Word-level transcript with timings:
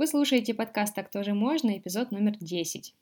Вы 0.00 0.06
слушаете 0.06 0.54
подкаст 0.54 0.94
«Так 0.94 1.10
тоже 1.10 1.34
можно», 1.34 1.76
эпизод 1.76 2.10
номер 2.10 2.32
10. 2.40 2.94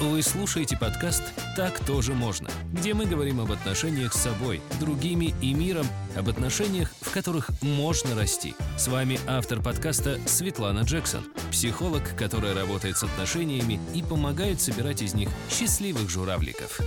Вы 0.00 0.22
слушаете 0.22 0.78
подкаст 0.78 1.22
«Так 1.54 1.78
тоже 1.84 2.14
можно», 2.14 2.48
где 2.72 2.94
мы 2.94 3.04
говорим 3.04 3.42
об 3.42 3.52
отношениях 3.52 4.14
с 4.14 4.22
собой, 4.22 4.62
другими 4.80 5.34
и 5.42 5.52
миром, 5.52 5.84
об 6.16 6.30
отношениях, 6.30 6.94
в 7.02 7.12
которых 7.12 7.50
можно 7.60 8.16
расти. 8.16 8.54
С 8.78 8.88
вами 8.88 9.20
автор 9.26 9.60
подкаста 9.62 10.18
Светлана 10.24 10.80
Джексон, 10.80 11.24
психолог, 11.50 12.16
которая 12.16 12.54
работает 12.54 12.96
с 12.96 13.02
отношениями 13.02 13.78
и 13.94 14.02
помогает 14.02 14.62
собирать 14.62 15.02
из 15.02 15.12
них 15.12 15.28
счастливых 15.50 16.08
журавликов. 16.08 16.80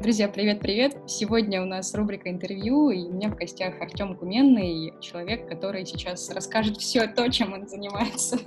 Друзья, 0.00 0.28
привет-привет! 0.28 0.96
Сегодня 1.06 1.60
у 1.60 1.66
нас 1.66 1.94
рубрика 1.94 2.30
интервью, 2.30 2.88
и 2.88 3.04
у 3.04 3.12
меня 3.12 3.28
в 3.28 3.36
гостях 3.36 3.74
Артем 3.82 4.14
Гуменный, 4.14 4.94
человек, 4.98 5.46
который 5.46 5.84
сейчас 5.84 6.30
расскажет 6.30 6.78
все 6.78 7.06
то, 7.06 7.30
чем 7.30 7.52
он 7.52 7.68
занимается. 7.68 8.38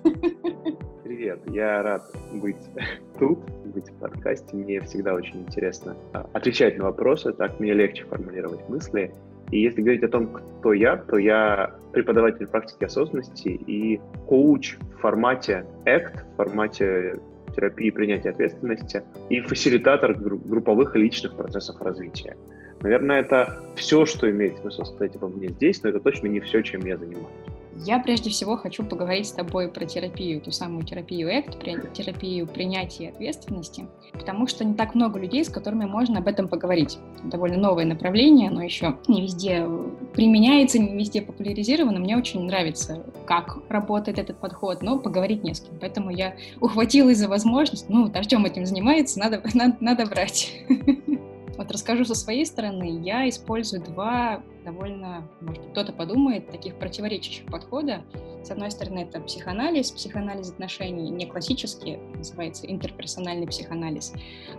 Привет, 1.03 1.41
я 1.51 1.83
рад 1.83 2.09
быть 2.33 2.57
тут, 3.19 3.37
быть 3.65 3.87
в 3.87 3.93
подкасте. 3.99 4.55
Мне 4.55 4.81
всегда 4.81 5.13
очень 5.13 5.41
интересно 5.41 5.95
а, 6.13 6.27
отвечать 6.33 6.79
на 6.79 6.85
вопросы, 6.85 7.31
так 7.33 7.59
мне 7.59 7.73
легче 7.73 8.03
формулировать 8.05 8.67
мысли. 8.67 9.13
И 9.51 9.61
если 9.61 9.81
говорить 9.81 10.01
о 10.01 10.07
том, 10.07 10.33
кто 10.33 10.73
я, 10.73 10.97
то 10.97 11.19
я 11.19 11.75
преподаватель 11.91 12.47
практики 12.47 12.85
осознанности 12.85 13.49
и 13.49 14.01
коуч 14.27 14.77
в 14.95 15.01
формате 15.01 15.67
ACT, 15.85 16.33
в 16.33 16.35
формате 16.37 17.19
терапии 17.55 17.89
принятия 17.89 18.29
ответственности 18.29 19.03
и 19.29 19.41
фасилитатор 19.41 20.13
групповых 20.13 20.95
и 20.95 20.99
личных 20.99 21.35
процессов 21.35 21.81
развития. 21.81 22.35
Наверное, 22.81 23.21
это 23.21 23.63
все, 23.75 24.05
что 24.05 24.29
имеет 24.29 24.57
смысл 24.57 24.83
сказать 24.83 25.15
обо 25.15 25.29
мне 25.29 25.49
здесь, 25.49 25.81
но 25.83 25.89
это 25.89 25.99
точно 25.99 26.27
не 26.27 26.39
все, 26.41 26.61
чем 26.61 26.85
я 26.85 26.97
занимаюсь. 26.97 27.27
Я 27.77 27.99
прежде 27.99 28.29
всего 28.29 28.55
хочу 28.55 28.83
поговорить 28.83 29.27
с 29.27 29.31
тобой 29.31 29.67
про 29.67 29.85
терапию, 29.85 30.41
ту 30.41 30.51
самую 30.51 30.85
терапию 30.85 31.29
ACT, 31.29 31.91
терапию 31.93 32.47
принятия 32.47 33.09
ответственности, 33.09 33.87
потому 34.11 34.47
что 34.47 34.63
не 34.63 34.75
так 34.75 34.95
много 34.95 35.19
людей, 35.19 35.43
с 35.43 35.49
которыми 35.49 35.85
можно 35.85 36.19
об 36.19 36.27
этом 36.27 36.47
поговорить. 36.47 36.99
Довольно 37.23 37.57
новое 37.57 37.85
направление, 37.85 38.51
но 38.51 38.61
еще 38.61 38.97
не 39.07 39.21
везде 39.21 39.67
применяется, 40.13 40.79
не 40.79 40.95
везде 40.95 41.21
популяризировано. 41.21 41.99
Мне 41.99 42.17
очень 42.17 42.45
нравится, 42.45 43.03
как 43.25 43.57
работает 43.69 44.19
этот 44.19 44.37
подход, 44.39 44.81
но 44.81 44.99
поговорить 44.99 45.43
не 45.43 45.53
с 45.53 45.61
кем. 45.61 45.77
Поэтому 45.79 46.11
я 46.11 46.35
ухватилась 46.61 47.17
за 47.17 47.27
возможность, 47.27 47.89
ну, 47.89 48.09
Артем 48.13 48.45
этим 48.45 48.65
занимается, 48.65 49.19
надо, 49.19 49.41
надо, 49.53 49.77
надо 49.79 50.05
брать. 50.05 50.53
Вот 51.57 51.71
расскажу 51.71 52.03
со 52.03 52.15
своей 52.15 52.45
стороны. 52.45 52.99
Я 53.03 53.29
использую 53.29 53.83
два 53.83 54.41
довольно, 54.65 55.27
может 55.41 55.63
кто-то 55.67 55.93
подумает, 55.93 56.49
таких 56.49 56.75
противоречащих 56.75 57.45
подхода. 57.45 58.03
С 58.43 58.49
одной 58.49 58.71
стороны, 58.71 58.99
это 58.99 59.21
психоанализ, 59.21 59.91
психоанализ 59.91 60.51
отношений, 60.51 61.09
не 61.09 61.25
классический, 61.25 61.97
называется 62.15 62.65
интерперсональный 62.65 63.47
психоанализ. 63.47 64.13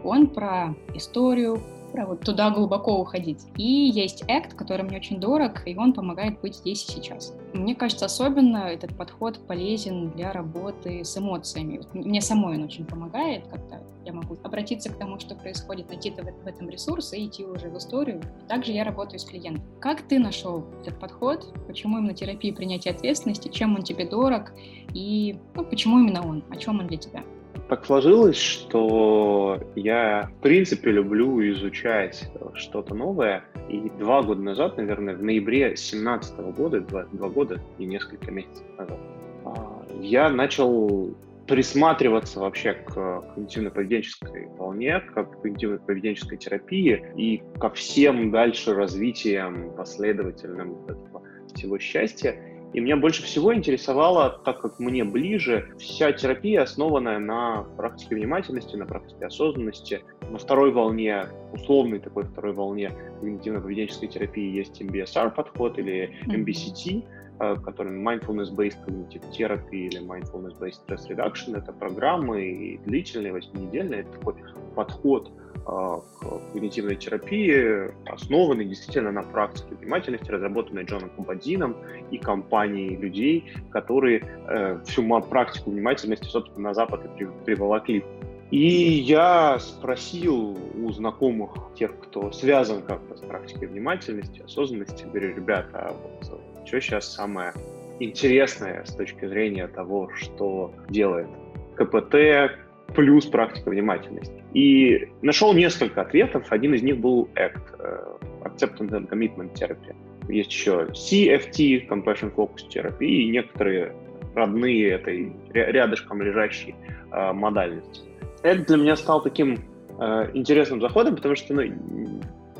Он 0.04 0.28
про 0.28 0.74
историю, 0.94 1.60
про 1.92 2.06
вот 2.06 2.20
туда 2.20 2.50
глубоко 2.50 3.00
уходить. 3.00 3.40
И 3.56 3.90
есть 3.92 4.22
ACT, 4.24 4.54
который 4.54 4.82
мне 4.82 4.98
очень 4.98 5.20
дорог, 5.20 5.66
и 5.66 5.76
он 5.76 5.92
помогает 5.92 6.40
быть 6.40 6.56
здесь 6.56 6.84
и 6.88 6.92
сейчас. 6.92 7.34
Мне 7.54 7.76
кажется, 7.76 8.06
особенно 8.06 8.66
этот 8.66 8.96
подход 8.96 9.46
полезен 9.46 10.10
для 10.10 10.32
работы 10.32 11.04
с 11.04 11.16
эмоциями. 11.16 11.80
Мне 11.92 12.20
самой 12.20 12.56
он 12.56 12.64
очень 12.64 12.84
помогает, 12.84 13.46
когда 13.46 13.80
я 14.04 14.12
могу 14.12 14.36
обратиться 14.42 14.90
к 14.90 14.98
тому, 14.98 15.20
что 15.20 15.36
происходит, 15.36 15.88
найти 15.88 16.10
в 16.10 16.46
этом 16.46 16.68
ресурс 16.68 17.12
и 17.12 17.26
идти 17.26 17.44
уже 17.44 17.70
в 17.70 17.78
историю. 17.78 18.20
Также 18.48 18.72
я 18.72 18.82
работаю 18.82 19.20
с 19.20 19.24
клиентом. 19.24 19.64
Как 19.80 20.02
ты 20.02 20.18
нашел 20.18 20.64
этот 20.82 20.98
подход? 20.98 21.54
Почему 21.68 21.98
именно 21.98 22.12
терапия 22.12 22.52
принятия 22.52 22.90
ответственности? 22.90 23.48
Чем 23.48 23.76
он 23.76 23.82
тебе 23.82 24.04
дорог? 24.04 24.52
И 24.92 25.38
ну, 25.54 25.64
почему 25.64 26.00
именно 26.00 26.26
он? 26.26 26.44
О 26.50 26.56
чем 26.56 26.80
он 26.80 26.88
для 26.88 26.98
тебя? 26.98 27.22
Так 27.68 27.86
сложилось, 27.86 28.36
что 28.36 29.58
я, 29.74 30.30
в 30.38 30.42
принципе, 30.42 30.90
люблю 30.90 31.40
изучать 31.50 32.30
что-то 32.54 32.94
новое. 32.94 33.44
И 33.70 33.90
два 33.98 34.22
года 34.22 34.42
назад, 34.42 34.76
наверное, 34.76 35.16
в 35.16 35.22
ноябре 35.22 35.68
2017 35.68 36.38
года, 36.56 36.80
два, 36.80 37.04
два 37.12 37.28
года 37.30 37.60
и 37.78 37.86
несколько 37.86 38.30
месяцев 38.30 38.66
назад, 38.76 38.98
а, 39.46 39.82
я 40.00 40.28
начал 40.28 41.14
присматриваться 41.46 42.40
вообще 42.40 42.74
к 42.74 42.96
когнитивно-поведенческой 42.96 44.48
волне, 44.56 45.00
к 45.00 45.16
когнитивно-поведенческой 45.16 46.36
терапии 46.36 47.04
и 47.16 47.42
ко 47.58 47.70
всем 47.70 48.30
дальше 48.30 48.74
развитиям 48.74 49.72
последовательным 49.76 50.84
этого 50.86 51.22
всего 51.54 51.78
счастья. 51.78 52.36
И 52.74 52.80
меня 52.80 52.96
больше 52.96 53.22
всего 53.22 53.54
интересовало, 53.54 54.40
так 54.44 54.60
как 54.60 54.80
мне 54.80 55.04
ближе, 55.04 55.72
вся 55.78 56.12
терапия, 56.12 56.62
основанная 56.62 57.20
на 57.20 57.62
практике 57.76 58.16
внимательности, 58.16 58.74
на 58.74 58.84
практике 58.84 59.26
осознанности. 59.26 60.02
На 60.28 60.38
второй 60.38 60.72
волне, 60.72 61.28
условной 61.52 62.00
такой 62.00 62.24
второй 62.24 62.52
волне 62.52 62.90
когнитивно-поведенческой 63.22 64.08
терапии 64.08 64.50
есть 64.50 64.82
MBSR 64.82 65.30
подход 65.30 65.78
или 65.78 66.18
MBCT, 66.26 67.04
э, 67.38 67.56
который 67.64 67.92
Mindfulness-Based 67.92 68.84
Cognitive 68.84 69.22
Therapy 69.30 69.86
или 69.86 70.00
Mindfulness-Based 70.00 70.84
Stress 70.84 71.08
Reduction. 71.08 71.56
Это 71.56 71.72
программы 71.72 72.80
длительные, 72.84 73.32
восьминедельные. 73.34 74.00
Это 74.00 74.10
такой 74.18 74.34
подход 74.74 75.30
к 75.64 76.52
когнитивной 76.52 76.96
терапии, 76.96 77.90
основанной 78.06 78.64
действительно 78.64 79.12
на 79.12 79.22
практике 79.22 79.74
внимательности, 79.74 80.30
разработанной 80.30 80.84
Джоном 80.84 81.10
Кумбадином 81.10 81.76
и 82.10 82.18
компанией 82.18 82.96
людей, 82.96 83.52
которые 83.70 84.22
э, 84.48 84.80
всю 84.86 85.02
практику 85.22 85.70
внимательности, 85.70 86.26
собственно, 86.26 86.68
на 86.68 86.74
Запад 86.74 87.04
и 87.18 87.24
приволокли. 87.44 88.04
И 88.50 88.66
я 88.66 89.58
спросил 89.58 90.56
у 90.80 90.92
знакомых, 90.92 91.50
тех, 91.76 91.98
кто 91.98 92.30
связан 92.30 92.82
как-то 92.82 93.16
с 93.16 93.20
практикой 93.20 93.68
внимательности, 93.68 94.42
осознанности, 94.42 95.04
говорю, 95.04 95.34
ребята, 95.34 95.70
а 95.72 95.92
вот 95.92 96.40
что 96.66 96.80
сейчас 96.80 97.12
самое 97.12 97.52
интересное 98.00 98.84
с 98.84 98.94
точки 98.94 99.26
зрения 99.26 99.66
того, 99.66 100.10
что 100.14 100.72
делает 100.88 101.28
КПТ, 101.76 102.56
плюс 102.94 103.26
практика 103.26 103.70
внимательности. 103.70 104.43
И 104.54 105.08
нашел 105.22 105.52
несколько 105.52 106.02
ответов. 106.02 106.46
Один 106.50 106.74
из 106.74 106.82
них 106.82 106.98
был 106.98 107.28
ACT, 107.34 107.60
э, 107.80 108.14
Acceptance 108.44 108.90
and 108.90 109.08
Commitment 109.08 109.52
Therapy. 109.54 109.94
Есть 110.28 110.50
еще 110.52 110.88
CFT, 110.92 111.88
Compassion 111.88 112.32
Focus 112.34 112.68
Therapy, 112.72 113.04
и 113.04 113.28
некоторые 113.30 113.92
родные 114.34 114.90
этой 114.90 115.32
рядышком 115.52 116.22
лежащей 116.22 116.74
э, 117.12 117.32
модальности. 117.32 118.02
Это 118.42 118.64
для 118.64 118.76
меня 118.76 118.96
стал 118.96 119.22
таким 119.22 119.58
э, 120.00 120.30
интересным 120.34 120.80
заходом, 120.80 121.16
потому 121.16 121.34
что 121.34 121.54
ну, 121.54 121.62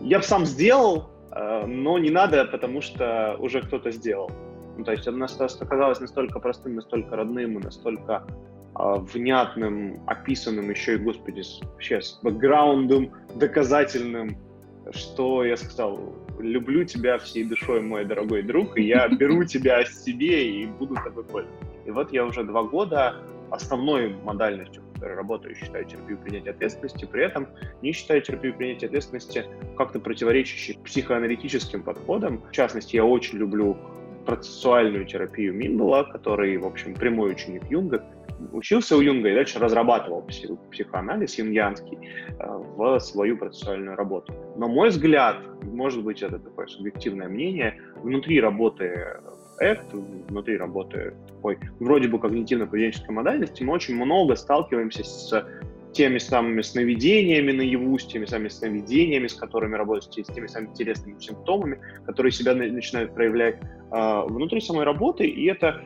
я 0.00 0.18
бы 0.18 0.24
сам 0.24 0.46
сделал, 0.46 1.10
э, 1.30 1.66
но 1.66 1.98
не 1.98 2.10
надо, 2.10 2.44
потому 2.44 2.80
что 2.80 3.36
уже 3.38 3.62
кто-то 3.62 3.90
сделал. 3.90 4.30
Ну, 4.76 4.84
то 4.84 4.92
есть 4.92 5.06
это 5.06 5.24
оказалось 5.60 6.00
настолько 6.00 6.40
простым, 6.40 6.74
настолько 6.74 7.16
родным 7.16 7.58
и 7.58 7.62
настолько 7.62 8.24
внятным, 8.74 10.02
описанным 10.06 10.70
еще 10.70 10.94
и, 10.94 10.98
господи, 10.98 11.42
вообще 11.62 12.00
с 12.00 12.18
бэкграундом 12.22 13.12
доказательным, 13.36 14.36
что 14.90 15.44
я 15.44 15.56
сказал, 15.56 16.14
люблю 16.38 16.84
тебя 16.84 17.18
всей 17.18 17.44
душой, 17.44 17.80
мой 17.80 18.04
дорогой 18.04 18.42
друг, 18.42 18.76
и 18.76 18.82
я 18.82 19.08
беру 19.20 19.44
тебя 19.44 19.84
себе 19.84 20.48
и 20.48 20.66
буду 20.66 20.96
тобой 20.96 21.24
пользоваться. 21.24 21.66
И 21.86 21.90
вот 21.90 22.12
я 22.12 22.24
уже 22.24 22.44
два 22.44 22.64
года 22.64 23.16
основной 23.50 24.14
модальностью, 24.24 24.82
которой 24.94 25.16
работаю, 25.16 25.54
считаю 25.54 25.84
терапию 25.84 26.18
принятия 26.18 26.50
ответственности, 26.50 27.04
при 27.04 27.24
этом 27.24 27.46
не 27.82 27.92
считаю 27.92 28.22
терапию 28.22 28.54
принятия 28.54 28.86
ответственности 28.86 29.44
как-то 29.76 30.00
противоречащей 30.00 30.78
психоаналитическим 30.84 31.82
подходам. 31.82 32.42
В 32.48 32.52
частности, 32.52 32.96
я 32.96 33.04
очень 33.04 33.38
люблю 33.38 33.76
процессуальную 34.26 35.04
терапию 35.04 35.54
Миндала, 35.54 36.04
который, 36.04 36.56
в 36.56 36.66
общем, 36.66 36.94
прямой 36.94 37.32
ученик 37.32 37.62
Юнга, 37.70 38.02
учился 38.52 38.96
у 38.96 39.00
Юнга 39.00 39.30
и 39.30 39.34
дальше 39.34 39.58
разрабатывал 39.58 40.26
психоанализ 40.70 41.38
юнгианский 41.38 41.98
э, 42.38 42.44
в 42.76 42.98
свою 43.00 43.36
процессуальную 43.36 43.96
работу. 43.96 44.34
Но 44.56 44.68
мой 44.68 44.90
взгляд, 44.90 45.36
может 45.62 46.02
быть, 46.02 46.22
это 46.22 46.38
такое 46.38 46.66
субъективное 46.66 47.28
мнение, 47.28 47.80
внутри 47.96 48.40
работы 48.40 49.18
ACT, 49.60 50.26
внутри 50.28 50.56
работы 50.56 51.14
такой 51.28 51.58
вроде 51.78 52.08
бы 52.08 52.18
когнитивно-поведенческой 52.18 53.12
модальности, 53.12 53.62
мы 53.62 53.72
очень 53.72 53.94
много 53.94 54.34
сталкиваемся 54.34 55.04
с 55.04 55.46
теми 55.92 56.18
самыми 56.18 56.60
сновидениями 56.62 57.52
наяву, 57.52 57.98
с 57.98 58.06
теми 58.06 58.24
самыми 58.24 58.48
сновидениями, 58.48 59.28
с 59.28 59.34
которыми 59.34 59.76
работать, 59.76 60.04
с 60.04 60.32
теми 60.32 60.48
самыми 60.48 60.70
интересными 60.70 61.20
симптомами, 61.20 61.78
которые 62.04 62.32
себя 62.32 62.54
начинают 62.54 63.14
проявлять 63.14 63.60
э, 63.60 64.22
внутри 64.26 64.60
самой 64.60 64.84
работы. 64.84 65.26
И 65.26 65.46
это 65.46 65.80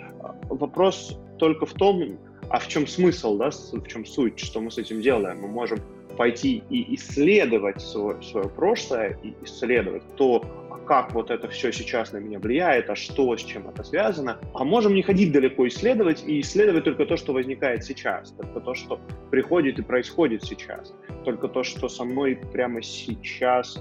вопрос 0.49 1.19
только 1.39 1.67
в 1.67 1.75
том, 1.75 2.19
а 2.51 2.59
в 2.59 2.69
чем 2.69 2.87
смысл, 2.87 3.37
да, 3.37 3.51
в 3.51 3.87
чем 3.87 4.05
суть, 4.05 4.39
что 4.39 4.61
мы 4.61 4.71
с 4.71 4.79
этим 4.79 5.01
делаем? 5.01 5.41
Мы 5.41 5.49
можем 5.49 5.81
пойти 6.17 6.63
и 6.71 6.95
исследовать 6.95 7.81
свое, 7.81 8.21
свое 8.23 8.49
прошлое, 8.49 9.19
и 9.23 9.35
исследовать 9.45 10.03
то, 10.17 10.43
как 10.89 11.13
вот 11.13 11.31
это 11.31 11.49
все 11.49 11.71
сейчас 11.71 12.13
на 12.13 12.17
меня 12.17 12.39
влияет, 12.39 12.89
а 12.89 12.97
что, 12.97 13.37
с 13.37 13.43
чем 13.43 13.69
это 13.69 13.85
связано. 13.85 14.41
А 14.55 14.65
можем 14.65 14.95
не 14.95 15.03
ходить 15.03 15.33
далеко 15.33 15.69
исследовать 15.69 16.25
и 16.27 16.41
исследовать 16.41 16.85
только 16.85 17.05
то, 17.05 17.17
что 17.17 17.35
возникает 17.35 17.85
сейчас, 17.85 18.31
только 18.33 18.61
то, 18.61 18.75
что 18.75 18.99
приходит 19.31 19.79
и 19.79 19.83
происходит 19.83 20.43
сейчас, 20.43 20.95
только 21.25 21.49
то, 21.49 21.63
что 21.63 21.89
со 21.89 22.05
мной 22.05 22.41
прямо 22.53 22.83
сейчас 22.83 23.79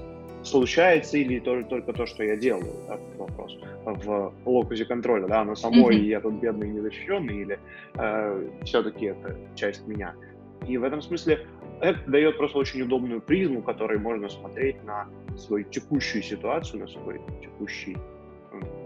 случается 0.47 1.17
или 1.17 1.39
только, 1.39 1.69
только 1.69 1.93
то, 1.93 2.05
что 2.05 2.23
я 2.23 2.35
делаю, 2.35 2.73
да, 2.87 2.99
вопрос 3.17 3.57
в 3.85 4.33
локусе 4.45 4.85
контроля, 4.85 5.27
да, 5.27 5.41
оно 5.41 5.55
само, 5.55 5.91
mm-hmm. 5.91 5.95
и 5.95 6.07
я 6.07 6.19
тут 6.19 6.35
бедный 6.35 6.69
незащищенный, 6.69 7.41
или 7.41 7.59
э, 7.95 8.49
все-таки 8.63 9.05
это 9.05 9.37
часть 9.55 9.87
меня. 9.87 10.13
И 10.67 10.77
в 10.77 10.83
этом 10.83 11.01
смысле 11.01 11.45
это 11.79 11.99
дает 12.07 12.37
просто 12.37 12.57
очень 12.57 12.81
удобную 12.81 13.21
призму, 13.21 13.61
которой 13.61 13.99
можно 13.99 14.27
смотреть 14.27 14.83
на 14.83 15.07
свою 15.37 15.63
текущую 15.65 16.23
ситуацию, 16.23 16.81
на 16.81 16.87
свой 16.87 17.21
текущий 17.41 17.97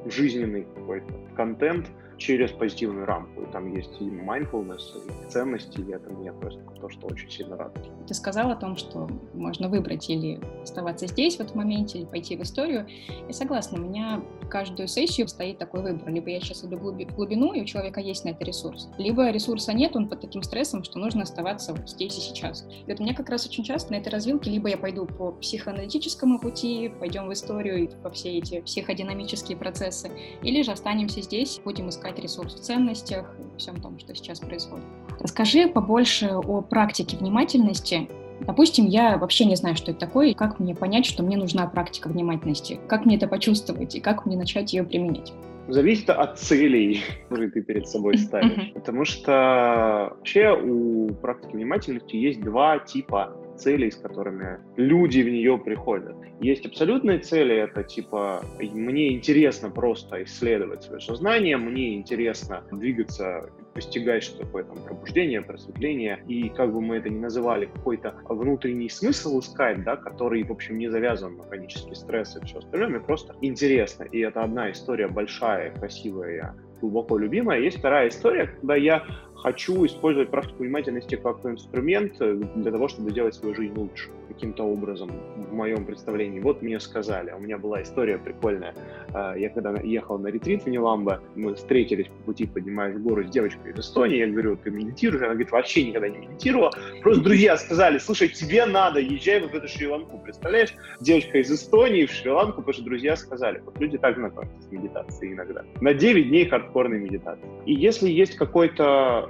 жизненный 0.06 0.66
какой-то 0.76 1.14
контент, 1.36 1.88
через 2.22 2.52
позитивную 2.52 3.06
рамку. 3.06 3.42
И 3.42 3.46
там 3.52 3.74
есть 3.74 3.90
и 4.00 4.04
mindfulness, 4.04 4.82
и 5.08 5.30
ценности, 5.30 5.82
и 5.82 5.92
это 5.92 6.10
мне 6.12 6.32
просто 6.32 6.62
то, 6.80 6.90
что 6.90 7.08
очень 7.08 7.30
сильно 7.30 7.58
радует. 7.58 7.90
Ты 8.08 8.14
сказал 8.14 8.52
о 8.52 8.56
том, 8.56 8.76
что 8.76 9.10
можно 9.34 9.70
выбрать 9.70 10.10
или 10.10 10.40
оставаться 10.62 11.08
здесь 11.08 11.38
в 11.38 11.40
этом 11.42 11.58
моменте, 11.58 12.00
или 12.00 12.06
пойти 12.06 12.38
в 12.38 12.42
историю. 12.42 12.88
Я 13.28 13.34
согласна, 13.34 13.80
у 13.80 13.82
меня 13.82 14.22
каждую 14.50 14.88
сессию 14.88 15.28
стоит 15.28 15.58
такой 15.58 15.82
выбор. 15.82 16.10
Либо 16.10 16.30
я 16.30 16.40
сейчас 16.40 16.64
иду 16.64 16.78
в 16.78 17.16
глубину, 17.16 17.54
и 17.54 17.62
у 17.62 17.66
человека 17.66 18.00
есть 18.00 18.24
на 18.24 18.30
это 18.30 18.44
ресурс, 18.46 18.90
либо 18.98 19.30
ресурса 19.32 19.74
нет, 19.74 19.96
он 19.96 20.08
под 20.08 20.22
таким 20.22 20.44
стрессом, 20.44 20.84
что 20.84 21.00
нужно 21.00 21.24
оставаться 21.24 21.74
вот 21.74 21.90
здесь 21.90 22.18
и 22.18 22.22
сейчас. 22.22 22.68
И 22.86 22.92
вот 22.92 23.00
у 23.00 23.04
меня 23.04 23.16
как 23.16 23.30
раз 23.30 23.48
очень 23.48 23.64
часто 23.64 23.94
на 23.94 23.98
этой 23.98 24.10
развилке 24.10 24.52
либо 24.52 24.70
я 24.70 24.78
пойду 24.78 25.06
по 25.06 25.32
психоаналитическому 25.32 26.40
пути, 26.40 26.92
пойдем 27.00 27.28
в 27.28 27.34
историю 27.34 27.84
и 27.84 27.88
по 28.04 28.12
все 28.12 28.38
эти 28.38 28.62
психодинамические 28.62 29.58
процессы, 29.58 30.12
или 30.44 30.62
же 30.62 30.72
останемся 30.72 31.22
здесь, 31.22 31.60
будем 31.64 31.90
искать 31.90 32.11
ресурс 32.20 32.56
в 32.56 32.60
ценностях 32.60 33.36
и 33.40 33.58
всем 33.58 33.80
том, 33.82 34.00
что 34.00 34.16
сейчас 34.16 34.40
происходит. 34.40 34.86
Расскажи 35.20 35.68
побольше 35.68 36.28
о 36.28 36.62
практике 36.62 37.18
внимательности. 37.18 38.10
Допустим, 38.42 38.88
я 38.88 39.18
вообще 39.18 39.46
не 39.46 39.56
знаю, 39.56 39.76
что 39.76 39.92
это 39.92 40.00
такое, 40.00 40.30
и 40.30 40.34
как 40.34 40.60
мне 40.60 40.74
понять, 40.74 41.06
что 41.06 41.22
мне 41.22 41.38
нужна 41.38 41.68
практика 41.68 42.08
внимательности, 42.08 42.80
как 42.88 43.06
мне 43.06 43.18
это 43.18 43.28
почувствовать 43.28 43.96
и 43.96 44.00
как 44.00 44.26
мне 44.26 44.36
начать 44.36 44.74
ее 44.74 44.84
применять. 44.84 45.32
Зависит 45.68 46.10
от 46.10 46.40
целей, 46.40 47.02
которые 47.24 47.52
ты 47.52 47.62
перед 47.62 47.88
собой 47.88 48.18
ставишь. 48.18 48.72
Потому 48.74 49.06
что 49.06 50.14
вообще 50.18 50.52
у 50.52 51.14
практики 51.14 51.54
внимательности 51.54 52.16
есть 52.16 52.42
два 52.42 52.80
типа 52.80 53.36
целей, 53.62 53.92
с 53.92 53.96
которыми 53.96 54.60
люди 54.78 55.22
в 55.22 55.30
нее 55.30 55.58
приходят. 55.58 56.16
Есть 56.40 56.66
абсолютные 56.66 57.20
цели, 57.20 57.56
это 57.56 57.84
типа 57.84 58.44
мне 58.60 59.14
интересно 59.14 59.70
просто 59.70 60.24
исследовать 60.24 60.84
свое 60.84 61.02
сознание, 61.02 61.58
мне 61.58 61.96
интересно 61.96 62.64
двигаться 62.72 63.50
постигать, 63.74 64.24
что 64.24 64.40
такое 64.40 64.64
там 64.64 64.84
пробуждение, 64.84 65.42
просветление, 65.42 66.24
и 66.28 66.50
как 66.50 66.74
бы 66.74 66.82
мы 66.82 66.98
это 66.98 67.10
ни 67.10 67.20
называли, 67.20 67.68
какой-то 67.68 68.16
внутренний 68.28 68.90
смысл 68.90 69.40
искать, 69.40 69.84
да, 69.84 69.96
который, 69.96 70.44
в 70.44 70.52
общем, 70.52 70.78
не 70.78 70.90
завязан 70.90 71.38
на 71.38 71.44
хронический 71.44 71.96
стресс 71.96 72.36
и 72.36 72.46
все 72.46 72.58
остальное, 72.58 72.90
мне 72.90 73.00
просто 73.00 73.36
интересно. 73.42 74.04
И 74.04 74.20
это 74.20 74.44
одна 74.44 74.72
история 74.72 75.08
большая, 75.08 75.72
красивая, 75.72 76.56
глубоко 76.82 77.18
любимая. 77.18 77.60
Есть 77.60 77.78
вторая 77.78 78.10
история, 78.10 78.48
когда 78.48 78.76
я 78.76 79.06
хочу 79.36 79.86
использовать 79.86 80.30
практику 80.30 80.64
внимательности 80.64 81.16
как 81.16 81.46
инструмент 81.46 82.14
э, 82.20 82.36
для 82.56 82.72
того, 82.72 82.88
чтобы 82.88 83.12
сделать 83.12 83.34
свою 83.36 83.56
жизнь 83.56 83.74
лучше 83.76 84.10
каким-то 84.34 84.64
образом 84.64 85.12
в 85.36 85.54
моем 85.54 85.86
представлении. 85.86 86.40
Вот 86.40 86.62
мне 86.62 86.80
сказали, 86.80 87.32
у 87.32 87.40
меня 87.40 87.58
была 87.58 87.82
история 87.82 88.18
прикольная. 88.18 88.74
А, 89.14 89.36
я 89.36 89.50
когда 89.50 89.72
ехал 89.82 90.18
на 90.18 90.28
ретрит 90.28 90.64
в 90.64 90.68
Неламбо, 90.68 91.22
мы 91.36 91.56
встретились 91.56 92.08
по 92.08 92.24
пути, 92.26 92.46
поднимаясь 92.46 92.96
в 92.96 93.04
гору 93.04 93.24
с 93.24 93.30
девочкой 93.30 93.72
из 93.72 93.80
Эстонии, 93.80 94.18
я 94.18 94.28
говорю, 94.28 94.58
ты 94.58 94.72
медитируешь? 94.72 95.22
Она 95.22 95.32
говорит, 95.32 95.52
вообще 95.52 95.84
никогда 95.88 96.10
не 96.10 96.18
медитировала. 96.20 96.72
Просто 97.02 97.24
друзья 97.24 97.58
сказали, 97.58 97.98
слушай, 97.98 98.30
тебе 98.30 98.66
надо, 98.66 99.00
езжай 99.00 99.42
вот 99.42 99.52
в 99.52 99.56
эту 99.56 99.68
Шри-Ланку. 99.68 100.18
Представляешь, 100.20 100.74
девочка 101.00 101.40
из 101.40 101.52
Эстонии 101.52 102.06
в 102.06 102.12
Шри-Ланку, 102.12 102.62
потому 102.62 102.74
что 102.74 102.84
друзья 102.84 103.16
сказали, 103.16 103.62
вот 103.66 103.80
люди 103.80 103.98
так 103.98 104.18
знакомятся 104.18 104.62
с 104.62 104.72
медитацией 104.72 105.34
иногда. 105.34 105.64
На 105.82 105.94
9 105.94 106.30
дней 106.30 106.46
хардкорной 106.48 107.00
медитации. 107.00 107.46
И 107.66 107.74
если 107.74 108.10
есть 108.10 108.36
какой-то 108.36 109.30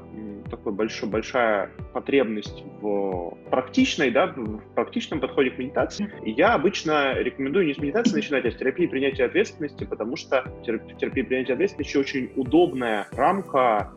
такой 0.51 0.74
большой, 0.74 1.09
большая 1.09 1.71
потребность 1.94 2.63
в 2.81 3.38
практичной, 3.50 4.12
да, 4.12 4.27
в 4.27 4.59
практичном 4.75 5.19
подходе 5.19 5.50
к 5.51 5.57
медитации. 5.57 6.12
И 6.24 6.31
я 6.31 6.53
обычно 6.53 7.13
рекомендую 7.15 7.65
не 7.65 7.74
с 7.74 7.77
медитации 7.77 8.15
начинать, 8.15 8.45
а 8.45 8.51
с 8.51 8.56
терапии 8.56 8.86
принятия 8.86 9.25
ответственности, 9.25 9.86
потому 9.86 10.15
что 10.15 10.44
терапия 10.63 11.24
принятия 11.24 11.53
ответственности 11.53 11.98
очень 11.98 12.31
удобная 12.36 13.07
рамка 13.12 13.92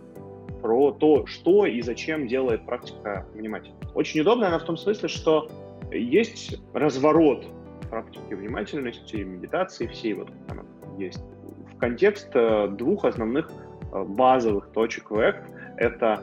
про 0.63 0.93
то, 0.93 1.27
что 1.27 1.67
и 1.67 1.83
зачем 1.83 2.27
делает 2.27 2.65
практика 2.65 3.27
внимательности. 3.35 3.87
Очень 3.95 4.23
удобная 4.23 4.49
она 4.49 4.59
в 4.59 4.65
том 4.65 4.79
смысле, 4.79 5.09
что 5.09 5.51
есть 5.93 6.59
разворот 6.73 7.47
практики 7.91 8.33
внимательности, 8.33 9.17
медитации 9.17 9.87
всей, 9.89 10.15
вот 10.15 10.31
она 10.49 10.63
есть, 10.99 11.23
в 11.71 11.79
контекст 11.79 12.31
э, 12.35 12.69
двух 12.69 13.05
основных 13.05 13.51
э, 13.93 14.05
базовых 14.05 14.69
точек 14.73 15.11
в 15.11 15.15
Act. 15.15 15.45
Это 15.77 16.23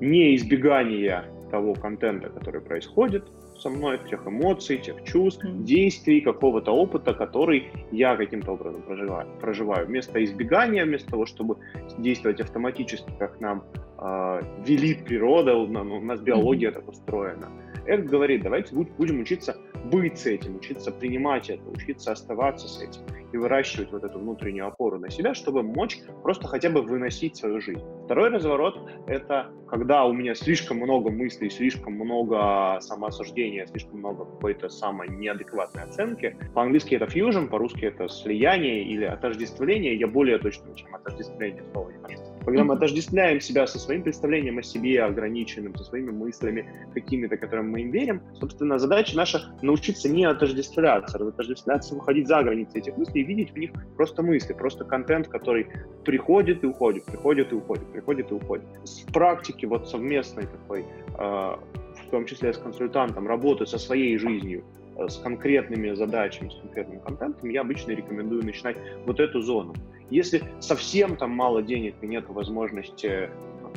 не 0.00 0.36
избегание 0.36 1.24
того 1.50 1.74
контента, 1.74 2.28
который 2.28 2.60
происходит 2.60 3.24
со 3.58 3.68
мной, 3.68 3.98
тех 4.08 4.26
эмоций, 4.26 4.78
тех 4.78 5.04
чувств, 5.04 5.44
действий, 5.44 6.22
какого-то 6.22 6.72
опыта, 6.72 7.12
который 7.12 7.70
я 7.92 8.16
каким-то 8.16 8.52
образом 8.52 8.82
проживаю. 8.82 9.28
проживаю. 9.40 9.86
Вместо 9.86 10.24
избегания, 10.24 10.84
вместо 10.84 11.10
того, 11.10 11.26
чтобы 11.26 11.56
действовать 11.98 12.40
автоматически, 12.40 13.12
как 13.18 13.38
нам 13.40 13.64
э, 13.98 14.40
велит 14.66 15.04
природа, 15.04 15.54
у 15.54 15.66
нас 15.66 16.20
биология 16.20 16.72
так 16.72 16.88
устроена, 16.88 17.48
Эрк 17.86 18.06
говорит, 18.06 18.42
давайте 18.42 18.74
будем 18.74 19.20
учиться 19.20 19.56
быть 19.90 20.18
с 20.18 20.26
этим, 20.26 20.56
учиться 20.56 20.92
принимать 20.92 21.50
это, 21.50 21.62
учиться 21.68 22.12
оставаться 22.12 22.68
с 22.68 22.80
этим 22.80 23.02
и 23.32 23.36
выращивать 23.36 23.90
вот 23.92 24.04
эту 24.04 24.18
внутреннюю 24.18 24.66
опору 24.66 24.98
на 24.98 25.10
себя, 25.10 25.34
чтобы 25.34 25.62
мочь 25.62 25.98
просто 26.22 26.46
хотя 26.46 26.70
бы 26.70 26.82
выносить 26.82 27.36
свою 27.36 27.60
жизнь. 27.60 27.84
Второй 28.10 28.30
разворот— 28.30 28.90
это 29.06 29.52
когда 29.70 30.04
у 30.04 30.12
меня 30.12 30.34
слишком 30.34 30.78
много 30.78 31.10
мыслей, 31.10 31.48
слишком 31.48 31.92
много 31.92 32.78
самоосуждения, 32.80 33.66
слишком 33.66 34.00
много 34.00 34.24
какой-то 34.24 34.68
самой 34.68 35.08
неадекватной 35.08 35.84
оценки. 35.84 36.36
По-английски 36.54 36.96
это 36.96 37.04
fusion, 37.04 37.48
по-русски 37.48 37.84
это 37.84 38.08
слияние 38.08 38.82
или 38.82 39.04
отождествление. 39.04 39.94
Я 39.94 40.08
более 40.08 40.38
точно, 40.38 40.74
чем 40.74 40.92
отождествление 40.96 41.62
слова 41.72 41.90
не 41.90 41.98
нашел. 41.98 42.24
Когда 42.44 42.64
мы 42.64 42.74
отождествляем 42.74 43.40
себя 43.40 43.66
со 43.66 43.78
своим 43.78 44.02
представлением 44.02 44.58
о 44.58 44.62
себе 44.62 45.04
ограниченным, 45.04 45.76
со 45.76 45.84
своими 45.84 46.10
мыслями 46.10 46.68
какими-то, 46.94 47.36
которым 47.36 47.70
мы 47.70 47.82
им 47.82 47.90
верим, 47.92 48.22
собственно, 48.34 48.78
задача 48.78 49.16
наша 49.16 49.54
научиться 49.62 50.08
не 50.08 50.24
отождествляться, 50.24 51.18
отождествляться, 51.18 51.94
выходить 51.94 52.26
за 52.26 52.42
границы 52.42 52.78
этих 52.78 52.96
мыслей 52.96 53.20
и 53.22 53.24
видеть 53.24 53.52
в 53.52 53.56
них 53.56 53.70
просто 53.96 54.22
мысли, 54.22 54.52
просто 54.52 54.84
контент, 54.84 55.28
который 55.28 55.68
приходит 56.04 56.64
и 56.64 56.66
уходит, 56.66 57.04
приходит 57.04 57.52
и 57.52 57.54
уходит, 57.54 57.84
приходит 58.00 58.30
и 58.30 58.34
уходит. 58.34 58.64
С 58.84 59.00
практики 59.12 59.66
вот 59.66 59.88
совместной 59.88 60.46
такой, 60.46 60.84
э, 61.18 61.18
в 61.18 62.10
том 62.10 62.24
числе 62.24 62.52
с 62.52 62.58
консультантом, 62.58 63.26
работы 63.26 63.66
со 63.66 63.78
своей 63.78 64.18
жизнью, 64.18 64.64
э, 64.96 65.08
с 65.08 65.18
конкретными 65.18 65.94
задачами, 65.94 66.48
с 66.48 66.60
конкретным 66.60 67.00
контентом, 67.00 67.50
я 67.50 67.60
обычно 67.60 67.92
рекомендую 67.92 68.44
начинать 68.44 68.76
вот 69.06 69.20
эту 69.20 69.42
зону. 69.42 69.74
Если 70.10 70.42
совсем 70.60 71.16
там 71.16 71.30
мало 71.30 71.62
денег 71.62 71.94
и 72.00 72.06
нет 72.06 72.24
возможности 72.28 73.28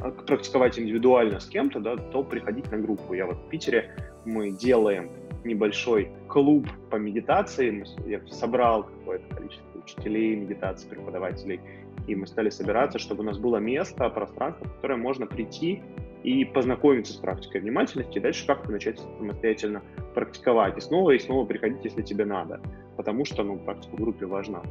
э, 0.02 0.12
практиковать 0.26 0.80
индивидуально 0.80 1.40
с 1.40 1.46
кем-то, 1.46 1.80
да, 1.80 1.98
то 1.98 2.24
приходить 2.24 2.72
на 2.72 2.78
группу. 2.78 3.14
Я 3.14 3.26
вот 3.26 3.38
в 3.38 3.50
Питере, 3.50 3.92
мы 4.26 4.52
делаем 4.52 5.10
небольшой 5.44 6.10
клуб 6.30 6.66
по 6.90 6.96
медитации. 6.96 7.86
Я 8.08 8.22
собрал 8.32 8.84
какое-то 8.84 9.36
количество 9.36 9.80
учителей 9.84 10.36
медитации, 10.36 10.88
преподавателей, 10.88 11.60
и 12.08 12.16
мы 12.16 12.28
стали 12.28 12.50
собираться, 12.50 13.00
чтобы 13.00 13.22
у 13.22 13.26
нас 13.26 13.38
было 13.38 13.58
место, 13.58 14.10
пространство, 14.10 14.68
в 14.68 14.76
которое 14.76 14.98
можно 14.98 15.26
прийти 15.26 15.82
и 16.24 16.46
познакомиться 16.46 17.14
с 17.14 17.18
практикой 17.18 17.62
внимательности, 17.62 18.18
и 18.18 18.22
дальше 18.22 18.46
как-то 18.48 18.72
начать 18.72 19.00
самостоятельно 19.00 19.82
практиковать. 20.14 20.78
И 20.78 20.82
снова 20.82 21.12
и 21.12 21.20
снова 21.20 21.46
приходить, 21.46 21.84
если 21.84 22.02
тебе 22.02 22.26
надо, 22.26 22.62
потому 22.98 23.26
что 23.26 23.44
ну, 23.44 23.58
практика 23.58 23.96
в 23.96 24.00
группе 24.00 24.26
важна. 24.26 24.62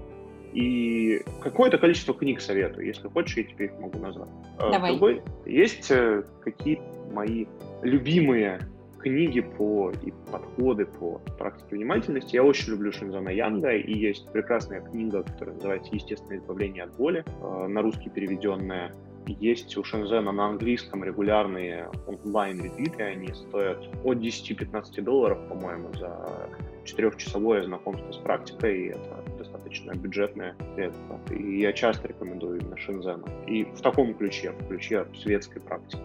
И 0.52 1.22
какое-то 1.40 1.78
количество 1.78 2.14
книг 2.14 2.40
советую. 2.40 2.86
Если 2.86 3.08
хочешь, 3.08 3.36
я 3.36 3.44
тебе 3.44 3.66
их 3.66 3.78
могу 3.78 3.98
назвать. 3.98 4.28
А, 4.58 4.70
Давай. 4.70 4.90
Другой, 4.90 5.22
есть 5.46 5.90
э, 5.90 6.24
какие 6.42 6.80
мои 7.12 7.46
любимые 7.82 8.60
книги 9.02 9.40
по 9.40 9.92
и 10.02 10.12
подходы 10.30 10.86
по 10.86 11.20
практике 11.38 11.76
внимательности. 11.76 12.36
Я 12.36 12.44
очень 12.44 12.72
люблю 12.72 12.92
Шинзана 12.92 13.30
Янга, 13.30 13.72
и 13.72 13.92
есть 13.92 14.30
прекрасная 14.32 14.80
книга, 14.80 15.22
которая 15.24 15.56
называется 15.56 15.94
«Естественное 15.94 16.38
избавление 16.38 16.84
от 16.84 16.96
боли», 16.96 17.24
э, 17.26 17.66
на 17.66 17.82
русский 17.82 18.10
переведенная. 18.10 18.94
есть 19.26 19.76
у 19.76 19.84
Шензена 19.84 20.32
на 20.32 20.46
английском 20.46 21.04
регулярные 21.04 21.88
онлайн-ретриты, 22.06 23.02
они 23.02 23.32
стоят 23.34 23.88
от 24.04 24.18
10-15 24.18 25.00
долларов, 25.02 25.38
по-моему, 25.48 25.92
за 25.94 26.48
четырехчасовое 26.84 27.62
знакомство 27.64 28.10
с 28.10 28.16
практикой, 28.18 28.78
и 28.78 28.88
это 28.88 29.24
достаточно 29.38 29.92
бюджетное 29.92 30.56
средство. 30.74 31.20
И 31.30 31.60
я 31.60 31.72
часто 31.72 32.08
рекомендую 32.08 32.60
именно 32.60 32.76
Шензена. 32.76 33.24
И 33.46 33.64
в 33.64 33.80
таком 33.80 34.14
ключе, 34.14 34.50
в 34.52 34.68
ключе 34.68 35.06
светской 35.14 35.60
практики. 35.60 36.02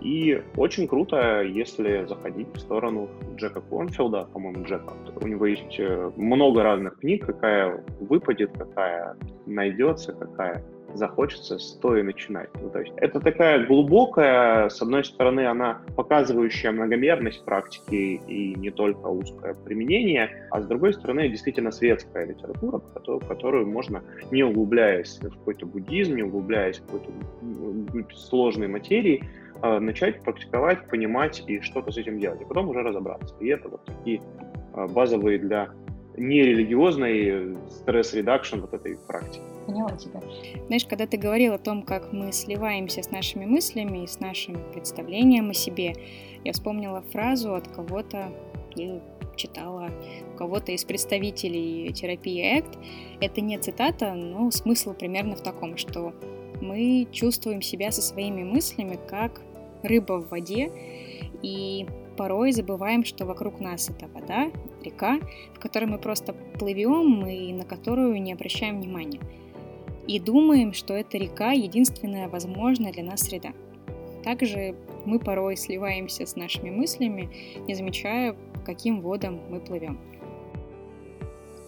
И 0.00 0.42
очень 0.56 0.88
круто, 0.88 1.42
если 1.42 2.06
заходить 2.06 2.48
в 2.54 2.58
сторону 2.58 3.08
Джека 3.36 3.60
Корнфилда, 3.60 4.28
по-моему, 4.32 4.64
Джека. 4.64 4.92
У 5.20 5.26
него 5.26 5.46
есть 5.46 5.78
э, 5.78 6.10
много 6.16 6.62
разных 6.62 6.98
книг, 6.98 7.26
какая 7.26 7.82
выпадет, 8.00 8.50
какая 8.56 9.16
найдется, 9.46 10.12
какая 10.12 10.64
захочется, 10.94 11.58
стоя 11.58 12.02
начинать. 12.02 12.48
Ну, 12.60 12.70
то 12.70 12.80
есть 12.80 12.92
это 12.96 13.20
такая 13.20 13.66
глубокая, 13.66 14.68
с 14.68 14.80
одной 14.82 15.04
стороны, 15.04 15.46
она 15.46 15.82
показывающая 15.96 16.72
многомерность 16.72 17.44
практики 17.44 18.20
и 18.26 18.54
не 18.54 18.70
только 18.70 19.06
узкое 19.06 19.54
применение, 19.54 20.48
а 20.50 20.60
с 20.60 20.66
другой 20.66 20.92
стороны, 20.92 21.28
действительно 21.28 21.70
светская 21.70 22.26
литература, 22.26 22.78
которую, 22.94 23.20
которую 23.20 23.66
можно, 23.68 24.02
не 24.30 24.42
углубляясь 24.42 25.18
в 25.20 25.30
какой-то 25.30 25.66
буддизм, 25.66 26.16
не 26.16 26.22
углубляясь 26.22 26.78
в 26.78 26.86
какой-то 26.86 27.10
сложной 28.16 28.68
материи, 28.68 29.24
начать 29.62 30.22
практиковать, 30.22 30.88
понимать 30.88 31.42
и 31.46 31.60
что-то 31.60 31.90
с 31.90 31.96
этим 31.96 32.18
делать, 32.18 32.40
и 32.40 32.44
потом 32.44 32.68
уже 32.68 32.82
разобраться. 32.82 33.34
И 33.40 33.48
это 33.48 33.68
вот 33.68 33.84
такие 33.84 34.22
а, 34.72 34.86
базовые 34.86 35.38
для 35.38 35.70
нерелигиозной 36.16 37.56
stress 37.68 38.05
reduction 38.05 38.60
вот 38.60 38.74
этой 38.74 38.96
практики. 39.06 39.42
Поняла 39.66 39.96
тебя. 39.96 40.20
Знаешь, 40.66 40.84
когда 40.86 41.06
ты 41.06 41.16
говорил 41.16 41.54
о 41.54 41.58
том, 41.58 41.82
как 41.82 42.12
мы 42.12 42.32
сливаемся 42.32 43.02
с 43.02 43.10
нашими 43.10 43.46
мыслями 43.46 44.04
и 44.04 44.06
с 44.06 44.20
нашим 44.20 44.56
представлением 44.72 45.50
о 45.50 45.54
себе, 45.54 45.94
я 46.44 46.52
вспомнила 46.52 47.02
фразу 47.02 47.54
от 47.54 47.68
кого-то, 47.68 48.28
я 48.74 49.00
читала 49.36 49.88
у 50.34 50.36
кого-то 50.36 50.72
из 50.72 50.84
представителей 50.84 51.92
терапии 51.92 52.58
ACT. 52.58 52.78
Это 53.20 53.40
не 53.40 53.58
цитата, 53.58 54.12
но 54.12 54.50
смысл 54.50 54.92
примерно 54.92 55.36
в 55.36 55.42
таком, 55.42 55.76
что 55.76 56.12
мы 56.60 57.08
чувствуем 57.10 57.62
себя 57.62 57.90
со 57.90 58.02
своими 58.02 58.42
мыслями 58.42 58.98
как 59.08 59.40
рыба 59.82 60.20
в 60.20 60.28
воде, 60.30 60.70
и 61.42 61.86
порой 62.16 62.52
забываем, 62.52 63.04
что 63.04 63.24
вокруг 63.24 63.60
нас 63.60 63.88
это 63.88 64.06
вода, 64.08 64.50
река, 64.84 65.20
в 65.54 65.58
которой 65.58 65.86
мы 65.86 65.98
просто 65.98 66.34
плывем 66.58 67.26
и 67.26 67.52
на 67.52 67.64
которую 67.64 68.20
не 68.20 68.32
обращаем 68.32 68.80
внимания. 68.80 69.20
И 70.06 70.18
думаем, 70.18 70.72
что 70.72 70.94
эта 70.94 71.18
река 71.18 71.52
единственная 71.52 72.28
возможная 72.28 72.92
для 72.92 73.04
нас 73.04 73.20
среда. 73.20 73.52
Также 74.22 74.74
мы 75.06 75.18
порой 75.18 75.56
сливаемся 75.56 76.26
с 76.26 76.36
нашими 76.36 76.70
мыслями, 76.70 77.30
не 77.66 77.74
замечая, 77.74 78.36
каким 78.66 79.00
водом 79.00 79.40
мы 79.48 79.60
плывем. 79.60 79.98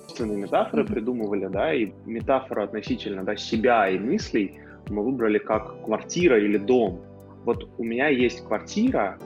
Собственные 0.07 0.37
метафоры 0.37 0.85
придумывали, 0.85 1.47
да, 1.47 1.73
и 1.73 1.93
метафора 2.05 2.65
относительно 2.65 3.25
да, 3.25 3.37
себя 3.37 3.89
и 3.89 3.99
мыслей 3.99 4.61
мы 4.91 5.03
выбрали 5.03 5.39
как 5.39 5.83
квартира 5.85 6.39
или 6.39 6.59
дом– 6.59 7.01
вот 7.45 7.69
у 7.79 7.85
меня 7.85 8.09
есть 8.09 8.45
квартира, 8.45 9.19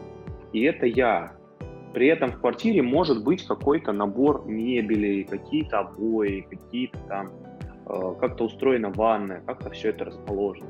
и 0.53 0.63
это 0.63 0.87
я. 0.87 1.33
При 1.93 2.09
этом 2.09 2.31
в 2.31 2.41
квартире 2.41 2.83
может 2.83 3.25
быть 3.25 3.47
какой-то 3.47 3.93
набор 3.93 4.45
мебели, 4.47 5.23
какие-то 5.23 5.81
обои, 5.81 6.47
какие-то 6.49 6.99
там, 7.09 7.33
э, 7.87 8.15
как-то 8.21 8.45
устроена 8.45 8.91
ванная, 8.91 9.43
как-то 9.47 9.71
все 9.71 9.91
это 9.91 10.05
расположено. 10.05 10.69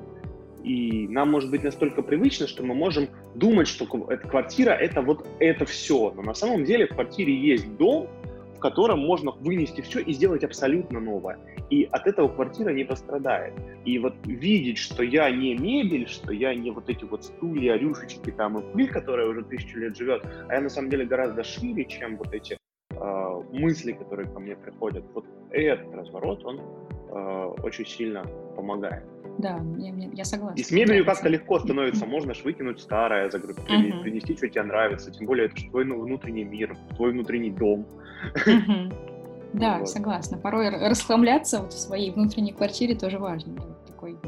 И 0.62 1.06
нам 1.08 1.30
может 1.30 1.50
быть 1.50 1.62
настолько 1.62 2.02
привычно, 2.02 2.48
что 2.48 2.64
мы 2.64 2.74
можем 2.74 3.08
думать, 3.36 3.68
что 3.68 3.86
эта 4.08 4.26
квартира 4.26 4.70
это 4.70 5.00
вот 5.00 5.26
это 5.38 5.64
все. 5.64 6.12
Но 6.14 6.22
на 6.22 6.34
самом 6.34 6.64
деле 6.64 6.86
в 6.86 6.90
квартире 6.90 7.34
есть 7.34 7.76
дом, 7.76 8.08
в 8.56 8.58
котором 8.58 9.00
можно 9.00 9.32
вынести 9.32 9.82
все 9.82 10.00
и 10.00 10.12
сделать 10.12 10.42
абсолютно 10.44 11.00
новое. 11.00 11.38
И 11.70 11.84
от 11.84 12.06
этого 12.06 12.28
квартира 12.28 12.70
не 12.70 12.84
пострадает. 12.84 13.54
И 13.84 13.98
вот 13.98 14.14
видеть, 14.24 14.78
что 14.78 15.02
я 15.02 15.30
не 15.30 15.54
мебель, 15.54 16.08
что 16.08 16.32
я 16.32 16.54
не 16.54 16.70
вот 16.70 16.88
эти 16.88 17.04
вот 17.04 17.24
стулья, 17.24 17.76
рюшечки 17.76 18.30
там 18.30 18.58
и 18.58 18.72
пыль, 18.72 18.88
которая 18.88 19.26
уже 19.26 19.42
тысячу 19.44 19.78
лет 19.78 19.96
живет, 19.96 20.24
а 20.48 20.54
я 20.54 20.60
на 20.60 20.68
самом 20.68 20.90
деле 20.90 21.04
гораздо 21.04 21.44
шире, 21.44 21.84
чем 21.84 22.16
вот 22.16 22.32
эти 22.32 22.56
э, 22.90 23.42
мысли, 23.52 23.92
которые 23.92 24.28
ко 24.28 24.40
мне 24.40 24.56
приходят. 24.56 25.04
Вот 25.14 25.26
этот 25.50 25.94
разворот, 25.94 26.44
он 26.44 26.60
э, 26.60 27.54
очень 27.62 27.86
сильно 27.86 28.24
помогает. 28.56 29.04
Да, 29.38 29.60
я, 29.78 29.92
я 30.12 30.24
согласна. 30.24 30.58
И 30.58 30.62
с 30.62 30.70
мебелью 30.70 31.04
как-то 31.04 31.28
легко 31.28 31.58
становится, 31.58 32.06
можно 32.06 32.34
ж 32.34 32.42
выкинуть 32.42 32.80
старое, 32.80 33.30
загрузить, 33.30 33.64
uh-huh. 33.68 34.02
принести, 34.02 34.36
что 34.36 34.48
тебе 34.48 34.62
нравится, 34.62 35.10
тем 35.10 35.26
более 35.26 35.46
это 35.46 35.56
же 35.56 35.68
твой 35.68 35.84
ну, 35.84 36.00
внутренний 36.00 36.44
мир, 36.44 36.76
твой 36.96 37.12
внутренний 37.12 37.50
дом. 37.50 37.86
Uh-huh. 38.34 38.92
Да, 39.52 39.78
вот. 39.78 39.88
согласна. 39.88 40.36
Порой 40.36 40.68
расхламляться 40.68 41.60
вот 41.62 41.72
в 41.72 41.78
своей 41.78 42.10
внутренней 42.10 42.52
квартире 42.52 42.94
тоже 42.94 43.18
важно. 43.18 43.54
Такой, 43.86 44.18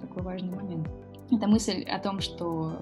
такой 0.00 0.22
важный 0.22 0.54
момент. 0.54 0.73
Это 1.32 1.46
мысль 1.46 1.82
о 1.84 1.98
том, 1.98 2.20
что 2.20 2.72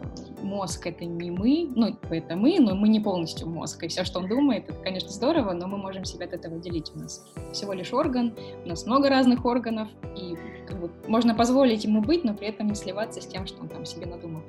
мозг 0.43 0.87
это 0.87 1.05
не 1.05 1.31
мы, 1.31 1.71
ну, 1.75 1.97
это 2.11 2.37
мы, 2.37 2.59
но 2.59 2.75
мы 2.75 2.89
не 2.89 3.01
полностью 3.01 3.49
мозг. 3.49 3.83
И 3.85 3.89
все, 3.89 4.05
что 4.05 4.19
он 4.19 4.29
думает, 4.29 4.69
это, 4.69 4.83
конечно, 4.83 5.11
здорово, 5.11 5.53
но 5.53 5.69
мы 5.69 5.79
можем 5.79 6.05
себя 6.05 6.27
от 6.27 6.33
этого 6.33 6.59
делить. 6.59 6.91
У 6.95 6.99
нас 6.99 7.25
всего 7.53 7.73
лишь 7.73 7.93
орган, 7.93 8.35
у 8.65 8.69
нас 8.69 8.85
много 8.85 9.09
разных 9.09 9.45
органов, 9.45 9.89
и 10.17 10.37
как 10.67 10.81
бы, 10.81 10.91
можно 11.07 11.35
позволить 11.35 11.85
ему 11.85 12.03
быть, 12.03 12.25
но 12.25 12.35
при 12.35 12.49
этом 12.49 12.67
не 12.67 12.75
сливаться 12.75 13.21
с 13.21 13.27
тем, 13.27 13.47
что 13.47 13.63
он 13.63 13.69
там 13.69 13.85
себе 13.85 14.07
надумал. 14.07 14.43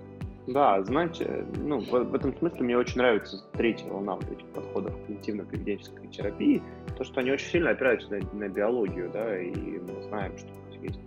Да, 0.48 0.84
знаете, 0.84 1.46
ну, 1.56 1.80
в, 1.80 1.90
в 1.90 2.16
этом 2.16 2.38
смысле 2.38 2.62
мне 2.62 2.78
очень 2.78 2.98
нравится 2.98 3.42
третья 3.54 3.88
волна 3.90 4.16
вот 4.16 4.30
этих 4.30 4.46
подходов 4.48 4.94
когнитивно-поведенческой 5.08 6.10
терапии, 6.10 6.62
то, 6.98 7.04
что 7.06 7.22
они 7.22 7.32
очень 7.32 7.50
сильно 7.50 7.70
опираются 7.70 8.10
на, 8.10 8.20
на 8.34 8.50
биологию, 8.50 9.10
да, 9.14 9.40
и 9.40 9.54
мы 9.54 10.04
знаем, 10.10 10.38
что 10.38 10.50
есть 10.82 11.00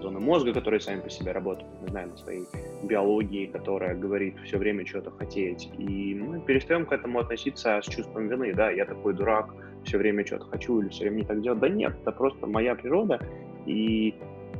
зоны 0.00 0.20
мозга, 0.20 0.52
которые 0.52 0.80
сами 0.80 1.00
по 1.00 1.10
себе 1.10 1.32
работают, 1.32 1.68
мы 1.82 1.88
знаем 1.88 2.12
о 2.14 2.16
своей 2.16 2.44
биологии, 2.82 3.46
которая 3.46 3.94
говорит 3.94 4.36
все 4.44 4.58
время 4.58 4.86
что-то 4.86 5.10
хотеть, 5.10 5.68
и 5.78 6.14
мы 6.14 6.40
перестаем 6.40 6.86
к 6.86 6.92
этому 6.92 7.20
относиться 7.20 7.80
с 7.82 7.86
чувством 7.86 8.28
вины, 8.28 8.52
да, 8.54 8.70
я 8.70 8.84
такой 8.84 9.14
дурак, 9.14 9.54
все 9.84 9.98
время 9.98 10.24
что-то 10.26 10.46
хочу 10.46 10.80
или 10.80 10.88
все 10.88 11.04
время 11.04 11.16
не 11.16 11.24
так 11.24 11.42
делать, 11.42 11.60
да 11.60 11.68
нет, 11.68 11.94
это 12.00 12.12
просто 12.12 12.46
моя 12.46 12.74
природа, 12.74 13.20
и 13.66 14.14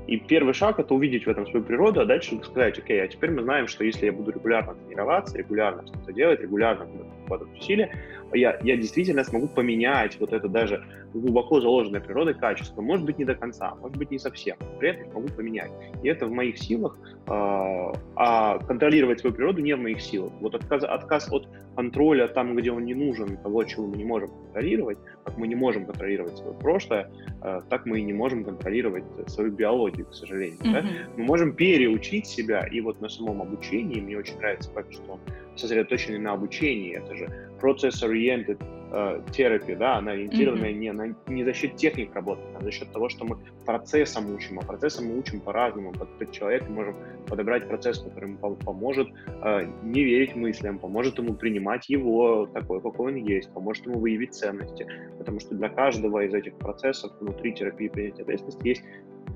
и 0.07 0.19
первый 0.19 0.55
шаг— 0.55 0.79
это 0.79 0.95
увидеть 0.95 1.27
в 1.27 1.29
этом 1.29 1.47
свою 1.47 1.65
природу, 1.65 2.01
а 2.01 2.05
дальше 2.05 2.39
сказать, 2.45 2.79
окей, 2.79 3.03
а 3.03 3.09
теперь 3.09 3.33
мы 3.33 3.43
знаем, 3.43 3.67
что 3.67 3.83
если 3.83 4.07
я 4.07 4.13
буду 4.13 4.31
регулярно 4.31 4.75
тренироваться, 4.75 5.37
регулярно 5.37 5.85
что-то 5.87 6.13
делать, 6.13 6.41
регулярно 6.41 6.87
вкладывать 7.25 7.59
усилия, 7.59 7.93
я, 8.35 8.59
я 8.63 8.77
действительно 8.77 9.25
смогу 9.25 9.49
поменять 9.49 10.19
вот 10.21 10.33
это 10.33 10.49
даже 10.49 10.85
глубоко 11.13 11.61
заложенное 11.61 12.01
природой 12.01 12.35
качество. 12.35 12.81
Может 12.83 13.07
быть, 13.07 13.19
не 13.19 13.25
до 13.25 13.35
конца, 13.35 13.75
может 13.77 13.97
быть, 13.97 14.11
не 14.11 14.19
совсем, 14.19 14.57
при 14.79 14.91
этом 14.91 15.11
смогу 15.11 15.29
поменять. 15.29 15.71
И 16.03 16.09
это 16.09 16.27
в 16.27 16.31
моих 16.31 16.59
силах, 16.59 16.99
э, 17.27 17.93
а 18.17 18.59
контролировать 18.67 19.21
свою 19.21 19.35
природу 19.35 19.63
не 19.63 19.75
в 19.75 19.79
моих 19.79 20.01
силах. 20.01 20.33
Вот 20.41 20.55
отказ, 20.55 20.85
отказ 20.85 21.33
от 21.33 21.49
контроля 21.75 22.29
там, 22.29 22.57
где 22.57 22.73
он 22.73 22.85
не 22.85 22.95
нужен, 22.95 23.37
того, 23.39 23.65
чего 23.65 23.87
мы 23.87 23.97
не 23.97 24.05
можем 24.05 24.31
контролировать, 24.31 24.99
как 25.25 25.37
мы 25.37 25.49
не 25.49 25.55
можем 25.55 25.87
контролировать 25.87 26.37
свое 26.37 26.55
прошлое, 26.55 27.11
э, 27.43 27.63
так 27.69 27.87
мы 27.87 28.01
и 28.01 28.03
не 28.03 28.13
можем 28.13 28.45
контролировать 28.45 29.05
свою 29.27 29.53
биологию, 29.53 30.07
к 30.07 30.15
сожалению. 30.15 30.59
Mm-hmm. 30.61 30.73
Да? 30.73 30.85
Мы 31.17 31.25
можем 31.25 31.53
переучить 31.53 32.27
себя, 32.27 32.67
и 32.67 32.81
вот 32.81 33.01
на 33.01 33.09
самом 33.09 33.43
обучении 33.43 34.01
мне 34.01 34.19
очень 34.19 34.37
нравится 34.39 34.71
факт, 34.73 34.93
что 34.93 35.19
сосредоточенный 35.57 36.19
на 36.19 36.33
обучении, 36.33 36.97
это 36.97 37.15
же 37.15 37.51
process-oriented 37.61 38.63
э, 38.93 39.23
терапия, 39.33 39.77
да, 39.77 39.97
она 39.97 40.13
ориентированная 40.13 40.71
mm-hmm. 40.71 40.79
не, 40.79 40.93
на, 40.93 41.17
не 41.27 41.45
за 41.45 41.53
счет 41.53 41.77
техник 41.77 42.15
работает, 42.15 42.49
а 42.59 42.63
за 42.63 42.71
счет 42.71 42.93
того, 42.93 43.09
что 43.09 43.25
мы 43.25 43.39
процессом 43.65 44.35
учим, 44.35 44.59
а 44.59 44.63
процессом 44.63 45.07
мы 45.07 45.19
учим 45.19 45.41
по-разному. 45.41 45.93
Под, 45.93 46.19
под 46.19 46.33
человека 46.33 46.71
можем 46.71 46.97
подобрать 47.27 47.69
процесс, 47.69 47.99
который 47.99 48.31
ему 48.31 48.57
поможет 48.57 49.09
э, 49.43 49.67
не 49.83 50.05
верить 50.05 50.37
мыслям, 50.37 50.79
поможет 50.79 51.19
ему 51.19 51.35
принимать 51.35 51.89
его 51.89 52.47
такой, 52.47 52.81
какой 52.81 53.13
он 53.13 53.17
есть, 53.17 53.53
поможет 53.53 53.87
ему 53.87 53.99
выявить 53.99 54.35
ценности, 54.35 54.87
потому 55.19 55.41
что 55.41 55.55
для 55.55 55.69
каждого 55.69 56.25
из 56.25 56.35
этих 56.35 56.57
процессов 56.59 57.13
внутри 57.21 57.53
терапии 57.53 57.89
принятия 57.89 58.23
ответственности 58.23 58.69
есть 58.69 58.83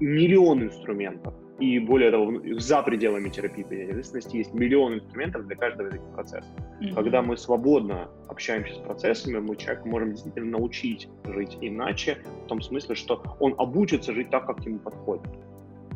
миллион 0.00 0.64
инструментов. 0.64 1.34
И 1.58 1.78
более 1.78 2.10
того, 2.10 2.32
за 2.58 2.82
пределами 2.82 3.28
терапии 3.28 3.62
принятия 3.62 3.90
ответственности 3.90 4.36
есть 4.38 4.54
миллион 4.54 4.94
инструментов 4.94 5.46
для 5.46 5.56
каждого 5.56 5.88
из 5.88 5.94
этих 5.94 6.12
процессов. 6.14 6.50
Mm-hmm. 6.80 6.94
Когда 6.94 7.20
мы 7.20 7.36
свободно 7.36 8.08
общаемся 8.28 8.74
с 8.74 8.78
процессами, 8.78 9.38
мы 9.38 9.56
человека 9.56 9.86
можем 9.86 10.12
действительно 10.12 10.58
научить 10.58 11.08
жить 11.26 11.58
иначе, 11.60 12.18
в 12.44 12.48
том 12.48 12.62
смысле, 12.62 12.94
что 12.94 13.22
он 13.40 13.54
обучится 13.58 14.14
жить 14.14 14.30
так, 14.30 14.46
как 14.46 14.64
ему 14.64 14.78
подходит. 14.78 15.26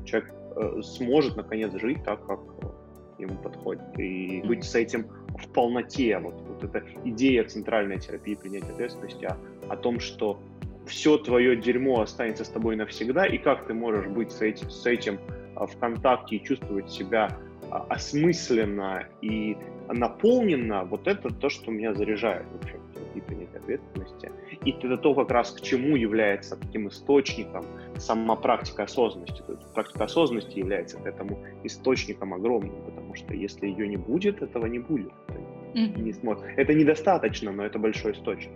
Человек 0.05 0.35
э, 0.57 0.83
сможет, 0.83 1.37
наконец, 1.37 1.73
жить 1.81 2.05
так, 2.05 2.27
как 2.27 2.41
ему 3.19 3.39
подходит. 3.39 3.83
И 3.99 4.43
mm-hmm. 4.43 4.47
быть 4.47 4.65
с 4.65 4.75
этим 4.75 5.07
в 5.39 5.49
полноте. 5.49 6.19
Вот, 6.19 6.35
вот 6.47 6.63
эта 6.63 6.85
идея 7.05 7.43
центральной 7.45 7.99
терапии 7.99 8.35
принятия 8.35 8.71
ответственности 8.71 9.25
о, 9.25 9.39
о 9.71 9.77
том, 9.77 9.99
что 9.99 10.39
все 10.87 11.19
твое 11.19 11.57
дерьмо 11.57 12.01
останется 12.03 12.45
с 12.45 12.49
тобой 12.49 12.77
навсегда, 12.77 13.27
и 13.27 13.39
как 13.39 13.67
ты 13.67 13.75
можешь 13.75 14.07
быть 14.07 14.33
с 14.33 14.43
этим, 14.43 14.71
с 14.71 14.87
этим 14.87 15.19
в 15.55 15.79
контакте 15.79 16.37
и 16.37 16.45
чувствовать 16.45 16.91
себя 16.91 17.37
осмысленно 17.71 19.07
и 19.23 19.57
наполненно, 19.89 20.85
вот 20.85 21.07
это 21.07 21.31
то, 21.31 21.49
что 21.49 21.71
меня 21.71 21.95
заряжает 21.95 22.47
вообще 22.53 22.79
и 23.15 23.21
принять 23.21 23.55
ответственности. 23.55 24.33
И 24.65 24.71
это 24.71 24.97
то, 24.97 25.15
как 25.15 25.31
раз 25.31 25.53
к 25.53 25.61
чему 25.61 25.97
является 25.97 26.57
таким 26.57 26.89
источником 26.89 27.65
сама 27.97 28.35
практика 28.37 28.85
осознанности. 28.85 29.43
То 29.47 29.53
есть 29.53 29.73
практика 29.73 30.05
осознанности 30.05 30.59
является 30.59 30.99
к 30.99 31.07
этому 31.07 31.39
источником 31.63 32.35
огромным, 32.35 32.75
потому 32.85 33.15
что 33.15 33.35
если 33.35 33.67
ее 33.67 33.87
не 33.87 33.97
будет, 33.97 34.43
этого 34.43 34.67
не 34.67 34.79
будет. 34.79 35.13
Mm-hmm. 35.75 36.03
Не 36.03 36.13
сможет. 36.13 36.45
Это 36.57 36.73
недостаточно, 36.75 37.53
но 37.53 37.65
это 37.65 37.79
большой 37.79 38.13
источник. 38.13 38.53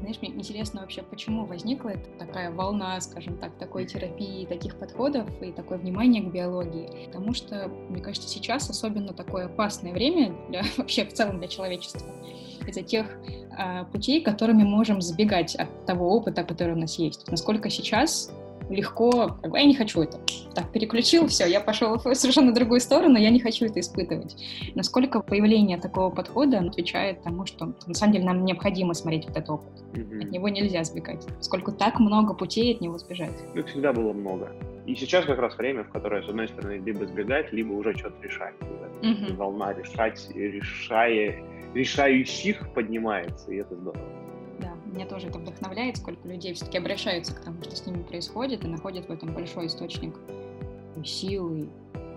Знаешь, 0.00 0.18
мне 0.20 0.30
интересно 0.30 0.80
вообще, 0.80 1.02
почему 1.02 1.46
возникла 1.46 1.92
такая 2.18 2.50
волна, 2.50 3.00
скажем 3.00 3.36
так, 3.38 3.56
такой 3.58 3.86
терапии, 3.86 4.46
таких 4.46 4.78
подходов 4.78 5.28
и 5.42 5.52
такое 5.52 5.78
внимание 5.78 6.22
к 6.22 6.32
биологии. 6.32 7.06
Потому 7.06 7.34
что, 7.34 7.68
мне 7.88 8.02
кажется, 8.02 8.28
сейчас 8.28 8.68
особенно 8.70 9.12
такое 9.12 9.46
опасное 9.46 9.92
время 9.92 10.34
для, 10.48 10.62
вообще 10.76 11.04
в 11.04 11.12
целом 11.12 11.38
для 11.38 11.48
человечества 11.48 12.06
из-за 12.66 12.82
тех 12.82 13.06
э, 13.58 13.84
путей, 13.86 14.20
которыми 14.20 14.62
можем 14.62 15.00
сбегать 15.00 15.54
от 15.54 15.86
того 15.86 16.14
опыта, 16.14 16.44
который 16.44 16.74
у 16.74 16.78
нас 16.78 16.98
есть. 16.98 17.28
Насколько 17.30 17.70
сейчас 17.70 18.30
легко, 18.70 19.36
как 19.42 19.50
бы, 19.50 19.58
я 19.58 19.64
не 19.64 19.74
хочу 19.74 20.02
это. 20.02 20.18
Так, 20.54 20.72
переключил, 20.72 21.26
все, 21.28 21.46
я 21.46 21.60
пошел 21.60 21.98
в 21.98 22.14
совершенно 22.14 22.52
другую 22.52 22.80
сторону, 22.80 23.18
я 23.18 23.30
не 23.30 23.40
хочу 23.40 23.66
это 23.66 23.80
испытывать. 23.80 24.36
Насколько 24.74 25.20
появление 25.20 25.78
такого 25.78 26.10
подхода 26.10 26.58
отвечает 26.58 27.22
тому, 27.22 27.46
что 27.46 27.74
на 27.86 27.94
самом 27.94 28.12
деле 28.12 28.24
нам 28.24 28.44
необходимо 28.44 28.94
смотреть 28.94 29.26
вот 29.26 29.36
этот 29.36 29.50
опыт. 29.50 29.72
Mm-hmm. 29.92 30.24
От 30.24 30.30
него 30.30 30.48
нельзя 30.48 30.84
сбегать. 30.84 31.26
Сколько 31.40 31.72
так 31.72 32.00
много 32.00 32.34
путей 32.34 32.74
от 32.74 32.80
него 32.80 32.98
сбежать. 32.98 33.34
Ну, 33.54 33.64
всегда 33.64 33.92
было 33.92 34.12
много. 34.12 34.52
И 34.86 34.94
сейчас 34.94 35.24
как 35.24 35.38
раз 35.38 35.56
время, 35.56 35.84
в 35.84 35.90
которое, 35.90 36.22
с 36.22 36.28
одной 36.28 36.48
стороны, 36.48 36.80
либо 36.84 37.06
сбегать, 37.06 37.52
либо 37.52 37.72
уже 37.72 37.96
что-то 37.96 38.22
решать. 38.22 38.54
Mm-hmm. 39.02 39.36
Волна 39.36 39.72
решать, 39.72 40.28
решая, 40.34 41.36
решающих 41.74 42.72
поднимается, 42.72 43.52
и 43.52 43.56
это 43.56 43.74
здорово 43.76 44.19
меня 44.90 45.06
тоже 45.06 45.28
это 45.28 45.38
вдохновляет, 45.38 45.96
сколько 45.96 46.26
людей 46.26 46.54
все-таки 46.54 46.78
обращаются 46.78 47.34
к 47.34 47.40
тому, 47.40 47.62
что 47.62 47.76
с 47.76 47.86
ними 47.86 48.02
происходит, 48.02 48.64
и 48.64 48.68
находят 48.68 49.06
в 49.06 49.10
этом 49.10 49.32
большой 49.34 49.66
источник 49.66 50.14
силы, 51.04 51.68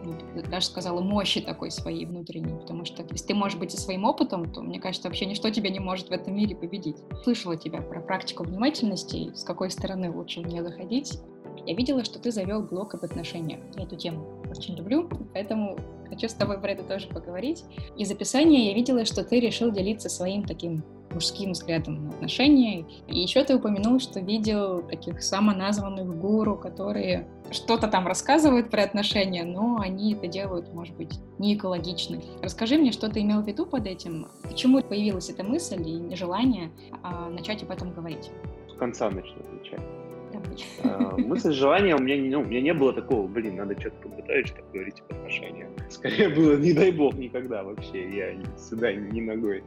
ну, 0.04 0.14
даже 0.50 0.66
сказала, 0.66 1.02
мощи 1.02 1.42
такой 1.42 1.72
своей 1.72 2.06
внутренней, 2.06 2.60
потому 2.60 2.86
что 2.86 3.04
если 3.10 3.28
ты 3.28 3.34
можешь 3.34 3.58
быть 3.58 3.72
со 3.72 3.80
своим 3.80 4.04
опытом, 4.04 4.52
то, 4.52 4.62
мне 4.62 4.80
кажется, 4.80 5.08
вообще 5.08 5.26
ничто 5.26 5.50
тебя 5.50 5.70
не 5.70 5.80
может 5.80 6.10
в 6.10 6.12
этом 6.12 6.36
мире 6.36 6.56
победить. 6.56 6.98
Слышала 7.24 7.56
тебя 7.56 7.82
про 7.82 8.02
практику 8.02 8.44
внимательности, 8.44 9.34
с 9.34 9.44
какой 9.44 9.70
стороны 9.72 10.12
лучше 10.12 10.42
в 10.42 10.48
нее 10.48 10.64
заходить. 10.64 11.20
Я 11.66 11.76
видела, 11.76 12.04
что 12.04 12.20
ты 12.20 12.32
завел 12.32 12.64
блог 12.64 12.94
об 12.96 13.06
отношениях. 13.06 13.60
Я 13.78 13.84
эту 13.84 13.96
тему 13.96 14.44
очень 14.50 14.76
люблю, 14.76 15.10
поэтому 15.34 15.78
хочу 16.10 16.28
с 16.28 16.34
тобой 16.34 16.60
про 16.60 16.72
это 16.72 16.84
тоже 16.84 17.08
поговорить. 17.08 17.64
Из 17.98 18.12
описания 18.12 18.68
я 18.68 18.74
видела, 18.74 19.06
что 19.06 19.24
ты 19.24 19.40
решил 19.40 19.72
делиться 19.72 20.10
своим 20.10 20.44
таким 20.44 20.84
мужским 21.14 21.52
взглядом 21.52 22.06
на 22.06 22.10
отношения. 22.10 22.86
И 23.08 23.20
еще 23.20 23.44
ты 23.44 23.56
упомянул, 23.56 24.00
что 24.00 24.20
видел 24.20 24.82
таких 24.84 25.22
самоназванных 25.22 26.20
гуру, 26.20 26.56
которые 26.56 27.28
что-то 27.52 27.88
там 27.88 28.08
рассказывают 28.08 28.70
про 28.70 28.84
отношения, 28.84 29.44
но 29.44 29.80
они 29.80 30.14
это 30.14 30.28
делают, 30.28 30.74
может 30.74 30.96
быть, 30.96 31.20
не 31.40 31.56
экологично. 31.56 32.20
Расскажи 32.42 32.78
мне, 32.78 32.92
что 32.92 33.10
ты 33.10 33.22
имел 33.22 33.42
в 33.42 33.48
виду 33.48 33.66
под 33.66 33.86
этим? 33.86 34.28
Почему 34.44 34.82
появилась 34.82 35.30
эта 35.30 35.44
мысль 35.44 35.82
и 35.82 35.94
нежелание 35.94 36.72
а, 37.04 37.30
начать 37.30 37.64
об 37.64 37.72
этом 37.72 37.94
говорить? 37.94 38.32
С 38.70 38.78
конца 38.78 39.10
начну 39.10 39.40
отвечать. 39.40 39.82
А, 40.84 41.16
мысль, 41.18 41.52
желание 41.52 41.96
у 41.96 42.00
меня, 42.00 42.38
ну, 42.38 42.44
у 42.44 42.46
меня 42.46 42.62
не 42.62 42.74
было 42.74 42.94
такого, 42.94 43.28
блин, 43.28 43.56
надо 43.56 43.80
что-то 43.80 43.96
подготовить, 44.02 44.48
чтобы 44.48 44.68
говорить 44.74 45.02
об 45.02 45.18
отношениях. 45.18 45.70
Скорее 45.90 46.30
было, 46.30 46.58
не 46.58 46.74
дай 46.74 46.92
бог, 46.92 47.14
никогда 47.16 47.64
вообще, 47.64 48.10
я 48.10 48.58
сюда 48.58 48.94
ни 48.94 49.22
ногой. 49.22 49.64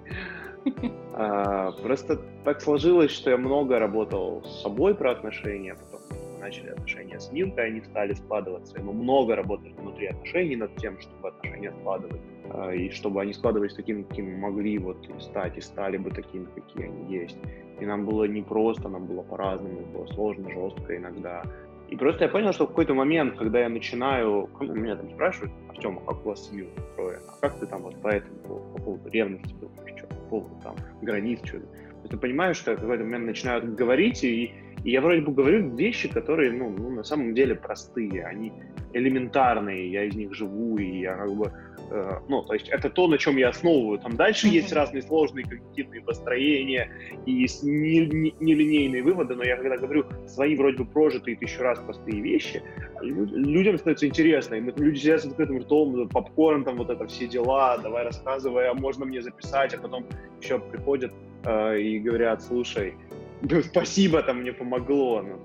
А, 1.18 1.72
просто 1.72 2.20
так 2.44 2.60
сложилось, 2.60 3.10
что 3.10 3.30
я 3.30 3.38
много 3.38 3.78
работал 3.78 4.44
с 4.44 4.62
собой 4.62 4.94
про 4.94 5.12
отношения, 5.12 5.74
потом 5.74 6.00
начали 6.40 6.70
отношения 6.70 7.18
с 7.18 7.32
Милкой, 7.32 7.66
они 7.68 7.80
стали 7.80 8.14
складываться, 8.14 8.78
и 8.78 8.82
мы 8.82 8.92
много 8.92 9.34
работали 9.34 9.72
внутри 9.78 10.08
отношений 10.08 10.56
над 10.56 10.76
тем, 10.76 11.00
чтобы 11.00 11.28
отношения 11.28 11.72
складывать, 11.80 12.20
а, 12.50 12.70
и 12.70 12.90
чтобы 12.90 13.22
они 13.22 13.32
складывались 13.32 13.74
такими, 13.74 14.02
какими 14.02 14.36
могли 14.36 14.78
вот 14.78 14.98
стать, 15.20 15.56
и 15.56 15.60
стали 15.60 15.96
бы 15.96 16.10
такими, 16.10 16.46
какие 16.54 16.86
они 16.86 17.12
есть. 17.12 17.38
И 17.80 17.86
нам 17.86 18.06
было 18.06 18.24
непросто, 18.24 18.88
нам 18.88 19.06
было 19.06 19.22
по-разному, 19.22 19.80
было 19.92 20.06
сложно, 20.06 20.50
жестко 20.50 20.96
иногда. 20.96 21.42
И 21.88 21.96
просто 21.96 22.24
я 22.24 22.30
понял, 22.30 22.52
что 22.52 22.64
в 22.64 22.68
какой-то 22.68 22.94
момент, 22.94 23.36
когда 23.36 23.60
я 23.60 23.68
начинаю, 23.68 24.48
меня 24.60 24.96
там 24.96 25.10
спрашивают, 25.10 25.52
Артем, 25.68 25.98
а 25.98 26.12
как 26.12 26.26
у 26.26 26.30
вас 26.30 26.48
семью 26.48 26.66
устроена? 26.76 27.22
А 27.28 27.40
как 27.40 27.58
ты 27.58 27.66
там 27.66 27.82
вот 27.82 28.00
по 28.00 28.08
этому, 28.08 28.36
по 28.72 28.82
поводу 28.82 29.08
ревности 29.08 29.54
думаешь, 29.60 29.95
что, 30.26 30.30
по 30.30 30.30
поводу 30.30 30.60
там 30.62 30.76
границ, 31.02 31.40
что 31.44 31.58
то 32.02 32.08
ты 32.08 32.16
понимаешь, 32.16 32.56
что 32.56 32.72
в 32.72 32.80
какой-то 32.80 33.04
момент 33.04 33.26
начинают 33.26 33.74
говорить, 33.74 34.22
и, 34.24 34.52
и 34.84 34.90
я 34.90 35.00
вроде 35.00 35.22
бы 35.22 35.32
говорю 35.32 35.74
вещи, 35.76 36.08
которые, 36.08 36.52
ну, 36.52 36.70
ну, 36.70 36.90
на 36.90 37.02
самом 37.02 37.34
деле 37.34 37.54
простые, 37.54 38.24
они 38.24 38.52
элементарные, 38.92 39.90
я 39.90 40.04
из 40.04 40.14
них 40.14 40.34
живу, 40.34 40.78
и 40.78 41.00
я 41.00 41.16
как 41.16 41.34
бы 41.34 41.52
Э, 41.90 42.20
ну, 42.28 42.42
то 42.42 42.54
есть 42.54 42.68
это 42.68 42.90
то, 42.90 43.06
на 43.06 43.18
чем 43.18 43.36
я 43.36 43.50
основываю. 43.50 43.98
Там 43.98 44.16
дальше 44.16 44.46
mm-hmm. 44.46 44.60
есть 44.60 44.72
разные 44.72 45.02
сложные 45.02 45.44
когнитивные 45.44 46.02
построения 46.02 46.90
и 47.26 47.46
нелинейные 47.62 49.02
выводы, 49.02 49.34
но 49.34 49.44
я 49.44 49.56
когда 49.56 49.76
говорю 49.76 50.04
свои 50.26 50.56
вроде 50.56 50.78
бы 50.78 50.84
прожитые 50.84 51.36
тысячу 51.36 51.62
раз 51.62 51.78
простые 51.78 52.20
вещи, 52.20 52.62
людям 53.00 53.78
становится 53.78 54.06
интересно, 54.06 54.56
и 54.56 54.60
мы, 54.60 54.72
люди 54.76 54.98
сидят 54.98 55.22
с 55.22 55.26
открытым 55.26 55.60
ртом, 55.60 56.08
попкорн, 56.08 56.64
там 56.64 56.76
вот 56.76 56.90
это 56.90 57.06
все 57.06 57.26
дела, 57.26 57.78
давай 57.78 58.04
рассказывай, 58.04 58.68
а 58.68 58.74
можно 58.74 59.04
мне 59.04 59.22
записать, 59.22 59.74
а 59.74 59.78
потом 59.78 60.06
еще 60.40 60.58
приходят 60.58 61.12
э, 61.44 61.80
и 61.80 61.98
говорят, 61.98 62.42
слушай, 62.42 62.94
спасибо, 63.64 64.22
там 64.22 64.40
мне 64.40 64.52
помогло. 64.52 65.22
Ну, 65.22 65.40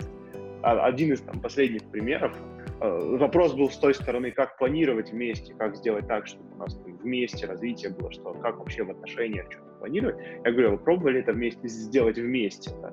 а, 0.62 0.86
один 0.86 1.12
из 1.12 1.20
там 1.20 1.40
последних 1.40 1.84
примеров, 1.84 2.32
вопрос 2.82 3.54
был 3.54 3.70
с 3.70 3.76
той 3.76 3.94
стороны, 3.94 4.30
как 4.30 4.58
планировать 4.58 5.12
вместе, 5.12 5.54
как 5.54 5.76
сделать 5.76 6.06
так, 6.08 6.26
чтобы 6.26 6.54
у 6.54 6.58
нас 6.58 6.74
там, 6.74 6.96
вместе 6.98 7.46
развитие 7.46 7.92
было, 7.92 8.10
что 8.10 8.32
как 8.34 8.58
вообще 8.58 8.82
в 8.82 8.90
отношениях 8.90 9.46
что-то 9.50 9.70
планировать. 9.78 10.16
Я 10.44 10.52
говорю, 10.52 10.70
вы 10.72 10.78
пробовали 10.78 11.20
это 11.20 11.32
вместе 11.32 11.68
сделать 11.68 12.18
вместе? 12.18 12.70
Да? 12.80 12.92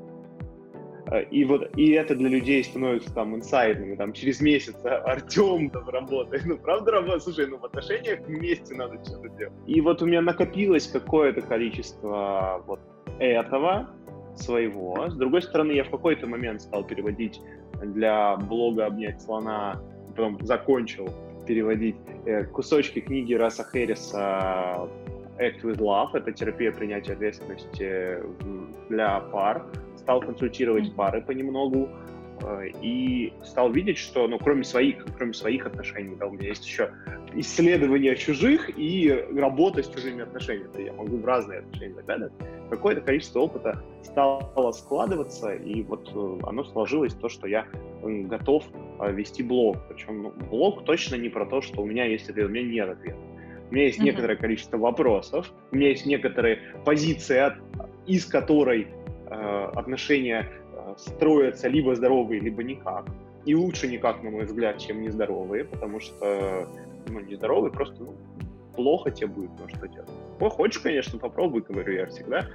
Э, 1.12 1.24
и 1.24 1.44
вот 1.46 1.70
и 1.76 1.92
это 1.92 2.16
для 2.16 2.30
людей 2.30 2.64
становится 2.64 3.14
там 3.14 3.36
инсайдами, 3.36 3.96
там 3.96 4.14
через 4.14 4.42
месяц 4.42 4.76
а, 4.84 4.98
Артем 5.00 5.70
там 5.70 5.88
работает, 5.90 6.46
ну 6.46 6.58
правда 6.58 6.92
работает, 6.92 7.24
слушай, 7.24 7.48
ну 7.48 7.58
в 7.58 7.66
отношениях 7.66 8.20
вместе 8.22 8.76
надо 8.76 9.04
что-то 9.04 9.30
делать. 9.30 9.54
И 9.68 9.82
вот 9.82 10.02
у 10.02 10.06
меня 10.06 10.22
накопилось 10.22 10.88
какое-то 10.88 11.42
количество 11.42 12.64
вот 12.68 12.80
этого 13.20 13.90
своего. 14.42 15.10
С 15.10 15.16
другой 15.16 15.42
стороны, 15.42 15.74
я 15.74 15.84
в 15.84 15.90
какой-то 15.90 16.28
момент 16.28 16.62
стал 16.62 16.84
переводить 16.84 17.42
для 17.82 18.36
блога 18.38 18.86
«Обнять 18.86 19.22
слона», 19.22 19.82
потом 20.10 20.38
закончил 20.42 21.10
переводить 21.46 21.96
э, 22.26 22.46
кусочки 22.46 23.00
книги 23.00 23.34
Раса 23.34 23.64
Хэрриса 23.64 24.90
«Act 25.38 25.62
with 25.64 25.78
Love», 25.78 26.10
это 26.14 26.32
терапия 26.32 26.72
принятия 26.72 27.14
ответственности 27.14 28.18
для 28.90 29.20
пар, 29.20 29.66
стал 29.96 30.22
консультировать 30.22 30.94
пары 30.96 31.22
понемногу, 31.22 31.90
Э, 31.90 32.19
и 32.82 33.34
стал 33.44 33.72
видеть, 33.72 33.98
что, 33.98 34.28
ну, 34.28 34.40
кроме 34.40 34.64
своих, 34.64 35.06
кроме 35.18 35.34
своих 35.34 35.66
отношений, 35.66 36.16
да, 36.16 36.28
у 36.28 36.32
меня 36.32 36.50
есть 36.50 36.66
еще 36.66 36.92
исследования 37.34 38.16
чужих 38.16 38.70
и 38.78 39.26
работа 39.36 39.84
с 39.84 39.90
чужими 39.90 40.24
отношениями. 40.24 40.84
Я 40.84 40.94
могу 40.94 41.18
в 41.18 41.26
разные 41.26 41.60
отношения 41.60 41.94
заглядывать. 41.94 42.34
Какое-то 42.70 43.02
количество 43.02 43.40
опыта 43.40 43.84
стало 44.04 44.72
складываться, 44.72 45.54
и 45.54 45.84
вот 45.84 46.12
э, 46.14 46.40
оно 46.44 46.64
сложилось 46.64 47.14
то, 47.14 47.30
что 47.30 47.48
я 47.48 47.66
готов 48.02 48.64
э, 49.00 49.12
вести 49.12 49.44
блог. 49.44 49.78
Причем 49.90 50.24
ну, 50.24 50.34
блог 50.50 50.86
точно 50.86 51.16
не 51.16 51.30
про 51.30 51.46
то, 51.46 51.62
что 51.62 51.82
у 51.82 51.86
меня 51.86 52.06
есть 52.06 52.30
ответ, 52.30 52.48
у 52.48 52.50
меня 52.50 52.68
нет 52.68 52.90
ответа. 52.90 53.20
У 53.70 53.74
меня 53.74 53.86
есть 53.86 54.00
mm-hmm. 54.00 54.04
некоторое 54.04 54.36
количество 54.36 54.78
вопросов, 54.78 55.52
у 55.72 55.76
меня 55.76 55.90
есть 55.90 56.06
некоторые 56.06 56.60
позиции, 56.86 57.54
из 58.08 58.26
которой 58.26 58.88
э, 59.28 59.70
отношения 59.76 60.50
строятся 61.00 61.68
либо 61.68 61.96
здоровые, 61.96 62.40
либо 62.40 62.64
никак. 62.64 63.06
И 63.46 63.56
лучше 63.56 63.88
никак, 63.88 64.22
на 64.24 64.30
мой 64.32 64.46
взгляд, 64.46 64.78
чем 64.78 65.02
нездоровые, 65.02 65.64
потому 65.64 66.00
что 66.00 66.68
ну, 67.08 67.20
нездоровые 67.22 67.72
просто 67.72 68.04
ну, 68.04 68.14
плохо 68.76 69.12
тебе 69.12 69.28
будет, 69.28 69.52
ну 69.60 69.68
что 69.70 69.88
делать. 69.88 70.10
Ну, 70.40 70.50
хочешь, 70.50 70.80
конечно, 70.80 71.20
попробуй, 71.20 71.62
говорю 71.62 71.94
я 71.94 72.06
всегда, 72.08 72.46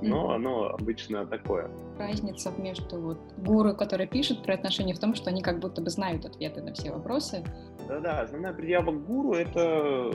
но 0.00 0.30
mm-hmm. 0.30 0.34
оно 0.34 0.68
обычно 0.68 1.26
такое. 1.26 1.70
Разница 1.98 2.52
между 2.58 3.00
вот 3.00 3.18
гуру, 3.36 3.74
которые 3.74 4.06
пишут 4.06 4.42
про 4.42 4.54
отношения, 4.54 4.94
в 4.94 4.98
том, 4.98 5.14
что 5.14 5.30
они 5.30 5.42
как 5.42 5.60
будто 5.60 5.82
бы 5.82 5.90
знают 5.90 6.24
ответы 6.24 6.62
на 6.62 6.72
все 6.72 6.90
вопросы. 6.92 7.44
Да-да, 7.88 8.20
основная 8.20 8.52
предъява 8.52 8.92
гуру— 8.92 9.32
это, 9.34 9.60
э, 9.60 10.10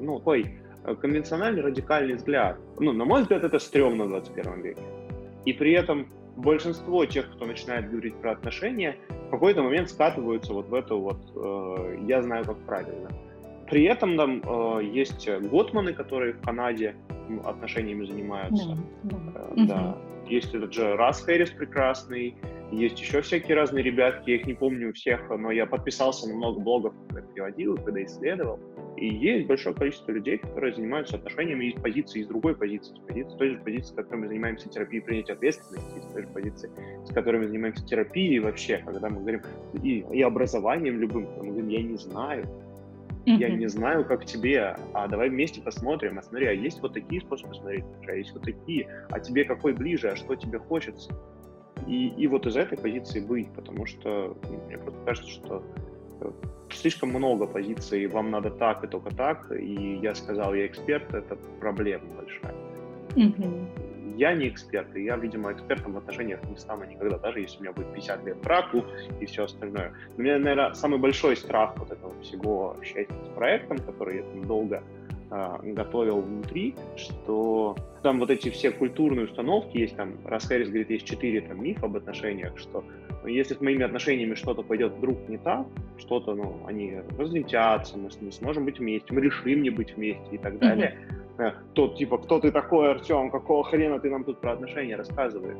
ну, 0.00 0.18
такой 0.18 0.58
конвенциональный 1.00 1.62
радикальный 1.62 2.14
взгляд. 2.14 2.58
Ну, 2.78 2.92
на 2.92 3.04
мой 3.04 3.22
взгляд, 3.22 3.44
это 3.44 3.58
стрёмно 3.58 4.04
в 4.04 4.08
21 4.08 4.62
веке. 4.62 4.82
И 5.44 5.52
при 5.52 5.72
этом 5.72 6.08
большинство 6.36 7.04
тех, 7.06 7.30
кто 7.32 7.46
начинает 7.46 7.90
говорить 7.90 8.14
про 8.16 8.32
отношения, 8.32 8.96
какой-то 9.30 9.62
момент 9.62 9.90
скатываются 9.90 10.52
вот 10.52 10.68
в 10.68 10.74
эту 10.74 10.98
вот 11.00 11.18
э, 11.34 11.98
«я 12.06 12.22
знаю, 12.22 12.44
как 12.44 12.58
правильно». 12.66 13.10
При 13.68 13.84
этом 13.84 14.16
там 14.16 14.42
э, 14.44 14.84
есть 14.84 15.28
готманы, 15.28 15.94
которые 15.94 16.34
в 16.34 16.40
Канаде 16.42 16.94
отношениями 17.44 18.04
занимаются. 18.04 18.76
Да, 19.02 19.16
да. 19.34 19.40
Э, 19.56 19.66
да. 19.66 19.96
Есть 20.28 20.54
этот 20.54 20.72
же 20.72 20.96
Рас 20.96 21.22
Хэрис 21.22 21.50
прекрасный, 21.50 22.34
есть 22.72 22.98
еще 23.00 23.20
всякие 23.20 23.56
разные 23.56 23.84
ребятки, 23.84 24.30
я 24.30 24.36
их 24.36 24.46
не 24.46 24.54
помню 24.54 24.92
всех, 24.94 25.28
но 25.30 25.50
я 25.50 25.66
подписался 25.66 26.28
на 26.28 26.34
много 26.34 26.60
блогов, 26.60 26.94
когда 27.08 27.20
переводил, 27.20 27.76
когда 27.76 28.02
исследовал. 28.02 28.58
И 28.96 29.06
есть 29.06 29.46
большое 29.46 29.74
количество 29.74 30.12
людей, 30.12 30.38
которые 30.38 30.74
занимаются 30.74 31.16
отношениями 31.16 31.66
из 31.66 31.80
позиции, 31.80 32.20
из 32.20 32.28
другой 32.28 32.54
позиции, 32.54 32.94
из 32.94 33.00
позиции, 33.00 33.36
той 33.38 33.50
же 33.50 33.58
позиции, 33.58 33.92
с 33.92 33.94
которой 33.94 34.16
мы 34.18 34.28
занимаемся 34.28 34.68
терапией 34.68 35.02
принятия 35.02 35.32
ответственности, 35.34 35.98
из 35.98 36.12
той 36.12 36.22
же 36.22 36.28
позиции, 36.28 36.70
с 37.04 37.12
которой 37.12 37.40
мы 37.40 37.48
занимаемся 37.48 37.84
терапией 37.84 38.38
вообще, 38.38 38.82
когда 38.84 39.08
мы 39.08 39.20
говорим 39.20 39.42
и, 39.82 40.04
и 40.10 40.22
образованием 40.22 40.98
любым, 40.98 41.28
мы 41.38 41.48
говорим, 41.48 41.68
я 41.68 41.82
не 41.82 41.96
знаю, 41.96 42.46
Mm-hmm. 43.24 43.36
Я 43.36 43.50
не 43.50 43.68
знаю, 43.68 44.04
как 44.04 44.24
тебе, 44.24 44.76
а 44.94 45.06
давай 45.06 45.28
вместе 45.28 45.60
посмотрим. 45.60 46.18
А 46.18 46.22
смотри, 46.22 46.46
а 46.46 46.52
есть 46.52 46.80
вот 46.82 46.94
такие 46.94 47.20
способы 47.20 47.54
смотреть, 47.54 47.84
а 48.08 48.12
есть 48.14 48.32
вот 48.32 48.42
такие, 48.42 48.88
а 49.10 49.20
тебе 49.20 49.44
какой 49.44 49.74
ближе, 49.74 50.08
а 50.08 50.16
что 50.16 50.34
тебе 50.34 50.58
хочется? 50.58 51.14
И, 51.86 52.08
и 52.16 52.26
вот 52.26 52.46
из 52.46 52.56
этой 52.56 52.78
позиции 52.78 53.20
быть, 53.20 53.48
потому 53.52 53.86
что 53.86 54.36
ну, 54.48 54.60
мне 54.66 54.78
просто 54.78 55.00
кажется, 55.04 55.30
что 55.30 55.62
э, 56.20 56.30
слишком 56.70 57.10
много 57.10 57.46
позиций, 57.46 58.06
вам 58.06 58.30
надо 58.30 58.50
так 58.50 58.84
и 58.84 58.86
только 58.86 59.14
так, 59.14 59.50
и 59.52 59.98
я 60.02 60.14
сказал, 60.14 60.54
я 60.54 60.66
эксперт, 60.66 61.12
это 61.14 61.36
проблема 61.60 62.04
большая. 62.16 62.54
Mm-hmm. 63.14 64.16
Я 64.16 64.34
не 64.34 64.48
эксперт, 64.48 64.94
и 64.94 65.04
я, 65.04 65.16
видимо, 65.16 65.52
экспертом 65.52 65.92
в 65.94 65.98
отношениях 65.98 66.40
не 66.44 66.56
стану 66.56 66.84
никогда, 66.84 67.18
даже 67.18 67.40
если 67.40 67.58
у 67.58 67.62
меня 67.62 67.72
будет 67.72 67.92
50 67.94 68.24
лет 68.26 68.36
браку 68.42 68.84
и 69.20 69.26
все 69.26 69.44
остальное. 69.44 69.92
У 70.16 70.20
меня, 70.20 70.38
наверное, 70.38 70.74
самый 70.74 70.98
большой 70.98 71.36
страх 71.36 71.74
вот 71.78 71.90
этого 71.90 72.12
всего 72.20 72.76
счастья 72.82 73.14
с 73.24 73.34
проектом, 73.34 73.78
который 73.78 74.18
я 74.18 74.22
там 74.22 74.44
долго 74.46 74.82
готовил 75.62 76.20
внутри, 76.20 76.74
что 76.96 77.76
там 78.02 78.18
вот 78.18 78.30
эти 78.30 78.50
все 78.50 78.70
культурные 78.70 79.24
установки 79.24 79.78
есть, 79.78 79.96
там, 79.96 80.14
раз 80.24 80.44
Хэрис 80.46 80.68
говорит, 80.68 80.90
есть 80.90 81.06
четыре 81.06 81.40
там 81.40 81.62
мифа 81.62 81.86
об 81.86 81.96
отношениях, 81.96 82.58
что 82.58 82.84
если 83.24 83.54
с 83.54 83.60
моими 83.60 83.84
отношениями 83.84 84.34
что-то 84.34 84.62
пойдет 84.62 84.92
вдруг 84.92 85.16
не 85.28 85.38
так, 85.38 85.66
что-то, 85.98 86.34
ну, 86.34 86.56
они 86.66 86.98
разлетятся, 87.18 87.96
мы 87.96 88.10
не 88.20 88.32
сможем 88.32 88.64
быть 88.64 88.78
вместе, 88.78 89.12
мы 89.14 89.20
решим 89.20 89.62
не 89.62 89.70
быть 89.70 89.96
вместе 89.96 90.26
и 90.32 90.38
так 90.38 90.58
далее, 90.58 90.98
mm-hmm. 91.38 91.52
то, 91.72 91.88
типа, 91.88 92.18
кто 92.18 92.40
ты 92.40 92.50
такой, 92.50 92.90
Артем, 92.90 93.30
какого 93.30 93.64
хрена 93.64 94.00
ты 94.00 94.10
нам 94.10 94.24
тут 94.24 94.40
про 94.40 94.52
отношения 94.52 94.96
рассказываешь? 94.96 95.58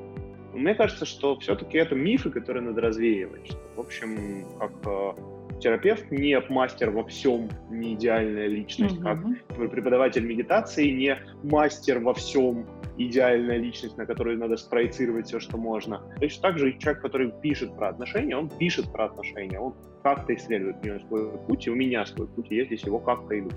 Мне 0.53 0.75
кажется, 0.75 1.07
что 1.07 1.39
все-таки 1.39 1.79
это 1.79 1.95
мифы, 1.95 2.31
которые 2.31 2.63
надо 2.63 2.83
развеивать. 2.83 3.47
Что, 3.47 3.59
в 3.77 3.81
общем, 3.81 4.45
как 4.59 4.73
э, 4.85 5.13
терапевт 5.63 6.11
не 6.11 6.39
мастер 6.49 6.91
во 6.91 7.05
всем, 7.05 7.49
не 7.71 7.95
идеальная 7.95 8.49
личность, 8.49 8.97
mm-hmm. 8.97 9.57
как 9.57 9.71
преподаватель 9.71 10.25
медитации 10.25 10.91
не 10.91 11.17
мастер 11.43 12.01
во 12.01 12.13
всем, 12.15 12.67
идеальная 12.99 13.57
личность, 13.57 13.97
на 13.97 14.05
которую 14.05 14.39
надо 14.39 14.57
спроецировать 14.57 15.27
все, 15.27 15.41
что 15.41 15.57
можно. 15.57 16.03
Точно 16.21 16.43
так 16.43 16.59
же 16.59 16.77
человек, 16.79 17.03
который 17.03 17.33
пишет 17.43 17.75
про 17.77 17.89
отношения, 17.89 18.37
он 18.37 18.49
пишет 18.51 18.93
про 18.93 19.07
отношения, 19.07 19.59
он 19.59 19.75
как-то 20.03 20.35
исследует 20.35 20.77
у 20.83 20.87
него 20.87 20.99
свой 21.07 21.39
путь, 21.47 21.67
и 21.67 21.71
у 21.71 21.75
меня 21.75 22.05
свой 22.07 22.27
путь, 22.27 22.47
и 22.51 22.57
я 22.57 22.65
здесь 22.65 22.83
его 22.83 22.99
как-то 22.99 23.39
иду. 23.39 23.51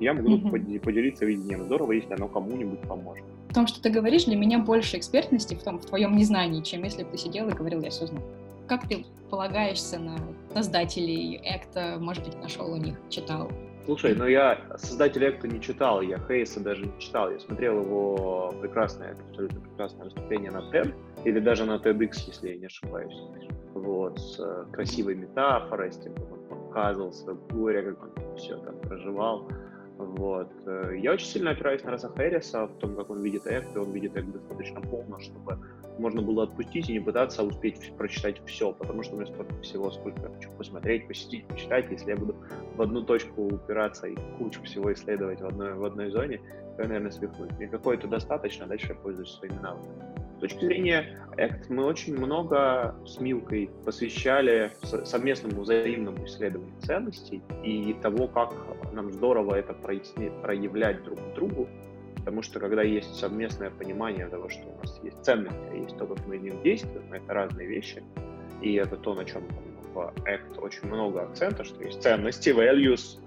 Я 0.00 0.14
могу 0.14 0.36
mm-hmm. 0.36 0.80
поделиться 0.80 1.24
видением. 1.24 1.64
Здорово, 1.64 1.92
если 1.92 2.12
оно 2.14 2.26
кому-нибудь 2.28 2.80
поможет. 2.80 3.24
В 3.50 3.54
том, 3.54 3.66
что 3.66 3.80
ты 3.82 3.90
говоришь, 3.90 4.24
для 4.24 4.36
меня 4.36 4.58
больше 4.58 4.96
экспертности 4.96 5.54
в 5.54 5.62
том, 5.62 5.78
в 5.78 5.86
твоем 5.86 6.16
незнании, 6.16 6.62
чем 6.62 6.82
если 6.82 7.04
бы 7.04 7.10
ты 7.10 7.18
сидел 7.18 7.48
и 7.48 7.52
говорил, 7.52 7.82
я 7.82 7.90
все 7.90 8.06
знаю. 8.06 8.24
Как 8.72 8.88
ты 8.88 9.04
полагаешься 9.28 9.98
на 9.98 10.16
создателей 10.54 11.38
Экта, 11.44 11.98
может 12.00 12.24
быть, 12.24 12.40
нашел 12.40 12.72
у 12.72 12.76
них, 12.78 12.96
читал? 13.10 13.52
Слушай, 13.84 14.14
ну 14.14 14.26
я 14.26 14.58
создателя 14.78 15.28
Экта 15.28 15.46
не 15.46 15.60
читал, 15.60 16.00
я 16.00 16.18
Хейса 16.26 16.58
даже 16.60 16.86
не 16.86 16.98
читал. 16.98 17.30
Я 17.30 17.38
смотрел 17.38 17.82
его 17.82 18.54
прекрасное, 18.62 19.14
абсолютно 19.28 19.60
прекрасное 19.60 20.04
выступление 20.04 20.50
на 20.50 20.60
TED, 20.72 20.94
или 21.26 21.38
даже 21.38 21.66
на 21.66 21.76
TEDx, 21.76 22.12
если 22.28 22.48
я 22.48 22.56
не 22.56 22.64
ошибаюсь. 22.64 23.14
Вот, 23.74 24.18
с 24.18 24.40
э, 24.40 24.64
красивой 24.72 25.16
метафорой, 25.16 25.92
с 25.92 25.98
тем, 25.98 26.14
как 26.14 26.32
он 26.32 26.68
показывал 26.68 27.12
свое 27.12 27.36
горе, 27.50 27.82
как 27.82 28.04
он 28.04 28.36
все 28.38 28.56
там 28.56 28.80
проживал. 28.80 29.50
Вот. 29.98 30.50
Э, 30.64 30.94
я 30.96 31.12
очень 31.12 31.26
сильно 31.26 31.50
опираюсь 31.50 31.84
на 31.84 31.90
Раса 31.90 32.08
Хэрриса 32.08 32.68
в 32.68 32.78
том, 32.78 32.96
как 32.96 33.10
он 33.10 33.20
видит 33.20 33.46
Экт, 33.46 33.76
и 33.76 33.78
он 33.78 33.92
видит 33.92 34.16
Экт 34.16 34.32
достаточно 34.32 34.80
полно, 34.80 35.18
чтобы 35.18 35.58
можно 36.02 36.20
было 36.20 36.42
отпустить 36.42 36.90
и 36.90 36.92
не 36.92 37.00
пытаться 37.00 37.42
успеть 37.42 37.92
прочитать 37.96 38.42
все, 38.46 38.72
потому 38.72 39.02
что 39.02 39.14
у 39.14 39.20
меня 39.20 39.32
столько 39.32 39.54
всего, 39.62 39.90
сколько 39.90 40.28
хочу 40.28 40.50
посмотреть, 40.58 41.06
посетить, 41.06 41.46
почитать, 41.46 41.90
если 41.90 42.10
я 42.10 42.16
буду 42.16 42.36
в 42.74 42.82
одну 42.82 43.02
точку 43.02 43.46
упираться 43.46 44.08
и 44.08 44.16
кучу 44.38 44.62
всего 44.64 44.92
исследовать 44.92 45.40
в 45.40 45.46
одной, 45.46 45.74
в 45.74 45.84
одной 45.84 46.10
зоне, 46.10 46.38
то 46.76 46.82
я, 46.82 46.88
наверное, 46.88 47.12
свихнусь. 47.12 47.50
Мне 47.52 47.68
какое-то 47.68 48.08
достаточно, 48.08 48.64
а 48.64 48.68
дальше 48.68 48.88
я 48.88 48.94
пользуюсь 48.96 49.30
своими 49.30 49.58
навыками. 49.60 50.02
С 50.38 50.40
точки 50.40 50.64
зрения 50.64 51.20
ACT 51.36 51.66
мы 51.68 51.84
очень 51.84 52.18
много 52.18 52.96
с 53.06 53.20
Милкой 53.20 53.70
посвящали 53.84 54.72
совместному 54.82 55.62
взаимному 55.62 56.24
исследованию 56.26 56.74
ценностей 56.80 57.40
и 57.62 57.94
того, 58.02 58.26
как 58.26 58.52
нам 58.92 59.12
здорово 59.12 59.54
это 59.54 59.72
проявлять 59.72 61.04
друг 61.04 61.20
другу, 61.36 61.68
потому 62.22 62.42
что 62.42 62.60
когда 62.60 62.82
есть 62.82 63.16
совместное 63.16 63.70
понимание 63.70 64.28
того, 64.28 64.48
что 64.48 64.62
у 64.68 64.78
нас 64.80 65.00
есть 65.02 65.20
ценности, 65.24 65.58
а 65.72 65.74
есть 65.74 65.98
то, 65.98 66.06
как 66.06 66.24
мы 66.28 66.38
в 66.38 66.42
них 66.42 66.62
действуем, 66.62 67.12
это 67.12 67.34
разные 67.34 67.66
вещи, 67.66 68.00
и 68.60 68.74
это 68.74 68.96
то, 68.96 69.14
на 69.14 69.24
чем 69.24 69.42
в 69.92 70.12
ACT 70.24 70.60
очень 70.60 70.86
много 70.86 71.22
акцента, 71.22 71.64
что 71.64 71.82
есть 71.82 72.00
ценности, 72.00 72.50
values, 72.50 73.18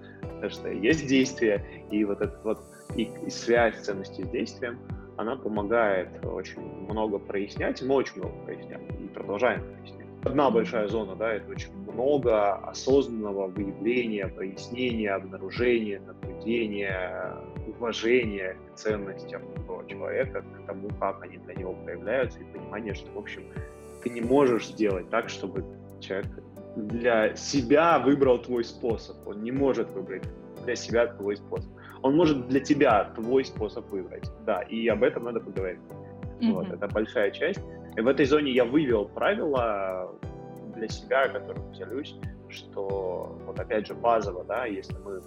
что 0.49 0.69
есть 0.69 1.07
действия, 1.07 1.65
и 1.91 2.05
вот 2.05 2.21
этот 2.21 2.41
вот 2.45 2.59
и, 2.95 3.09
и 3.25 3.29
связь 3.29 3.75
ценностей 3.81 4.23
с 4.23 4.29
действием, 4.29 4.79
она 5.17 5.35
помогает 5.35 6.25
очень 6.25 6.61
много 6.89 7.19
прояснять, 7.19 7.81
мы 7.81 7.95
очень 7.95 8.17
много 8.17 8.33
проясняем, 8.45 8.85
и 8.87 9.07
продолжаем 9.07 9.61
прояснять. 9.61 10.05
Одна 10.23 10.49
большая 10.49 10.87
зона, 10.87 11.15
да, 11.15 11.33
это 11.33 11.51
очень 11.51 11.71
много 11.75 12.53
осознанного 12.55 13.47
выявления, 13.47 14.27
прояснения, 14.27 15.13
обнаружения, 15.13 16.01
наблюдения, 16.01 17.35
уважения 17.77 18.57
к 18.71 18.75
ценностям 18.75 19.41
другого 19.55 19.87
человека, 19.87 20.41
к 20.41 20.65
тому, 20.65 20.89
как 20.99 21.23
они 21.23 21.37
для 21.37 21.55
него 21.55 21.73
проявляются, 21.73 22.39
и 22.39 22.43
понимание, 22.43 22.93
что, 22.93 23.11
в 23.11 23.17
общем, 23.17 23.43
ты 24.03 24.09
не 24.09 24.21
можешь 24.21 24.67
сделать 24.67 25.09
так, 25.09 25.29
чтобы 25.29 25.63
человек 25.99 26.27
для 26.75 27.35
себя 27.35 27.99
выбрал 27.99 28.37
твой 28.39 28.63
способ. 28.63 29.15
Он 29.27 29.43
не 29.43 29.51
может 29.51 29.89
выбрать 29.91 30.23
для 30.63 30.75
себя 30.75 31.07
твой 31.07 31.37
способ. 31.37 31.71
Он 32.01 32.15
может 32.15 32.47
для 32.47 32.59
тебя 32.59 33.05
твой 33.15 33.45
способ 33.45 33.89
выбрать. 33.89 34.29
Да, 34.45 34.61
и 34.61 34.87
об 34.87 35.03
этом 35.03 35.23
надо 35.23 35.39
поговорить. 35.39 35.79
Mm-hmm. 36.39 36.51
Вот, 36.51 36.69
это 36.69 36.87
большая 36.87 37.31
часть. 37.31 37.61
И 37.95 38.01
в 38.01 38.07
этой 38.07 38.25
зоне 38.25 38.51
я 38.51 38.65
вывел 38.65 39.05
правила 39.05 40.11
для 40.75 40.87
себя, 40.89 41.29
которым 41.29 41.71
делюсь, 41.73 42.15
что 42.49 43.37
вот 43.45 43.59
опять 43.59 43.87
же 43.87 43.93
базово, 43.93 44.43
да, 44.43 44.65
если 44.65 44.95
мы 44.97 45.21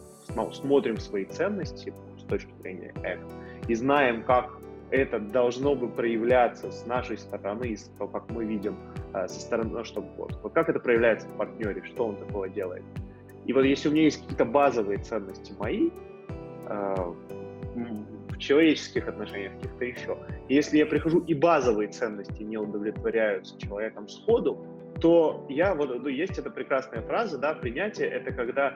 смотрим 0.52 0.98
свои 0.98 1.24
ценности 1.24 1.92
точки 2.28 2.52
зрения 2.60 2.92
эко 3.02 3.26
и 3.66 3.74
знаем, 3.74 4.22
как 4.22 4.58
это 4.90 5.18
должно 5.18 5.74
бы 5.74 5.88
проявляться 5.88 6.70
с 6.70 6.86
нашей 6.86 7.18
стороны, 7.18 7.76
с 7.76 7.84
того, 7.98 8.08
как 8.08 8.30
мы 8.30 8.44
видим 8.44 8.76
э, 9.14 9.28
со 9.28 9.40
стороны, 9.40 9.70
ну, 9.70 9.84
что 9.84 10.00
вот, 10.00 10.38
вот 10.42 10.52
как 10.52 10.68
это 10.68 10.80
проявляется 10.80 11.28
в 11.28 11.36
партнере, 11.36 11.82
что 11.84 12.08
он 12.08 12.16
такого 12.16 12.48
делает. 12.48 12.84
И 13.44 13.52
вот 13.52 13.64
если 13.64 13.88
у 13.88 13.92
меня 13.92 14.04
есть 14.04 14.20
какие-то 14.22 14.44
базовые 14.44 14.98
ценности 14.98 15.52
мои 15.58 15.90
э, 16.66 16.94
в 18.28 18.38
человеческих 18.38 19.08
отношениях, 19.08 19.52
каких-то 19.54 19.84
еще, 19.84 20.18
если 20.48 20.78
я 20.78 20.86
прихожу 20.86 21.20
и 21.20 21.34
базовые 21.34 21.88
ценности 21.88 22.42
не 22.42 22.56
удовлетворяются 22.56 23.58
человеком 23.58 24.08
сходу, 24.08 24.64
то 25.00 25.46
я 25.48 25.74
вот, 25.74 26.02
ну, 26.02 26.08
есть 26.08 26.38
эта 26.38 26.50
прекрасная 26.50 27.02
фраза, 27.02 27.38
да, 27.38 27.54
принятие— 27.54 28.08
это 28.08 28.32
когда 28.32 28.74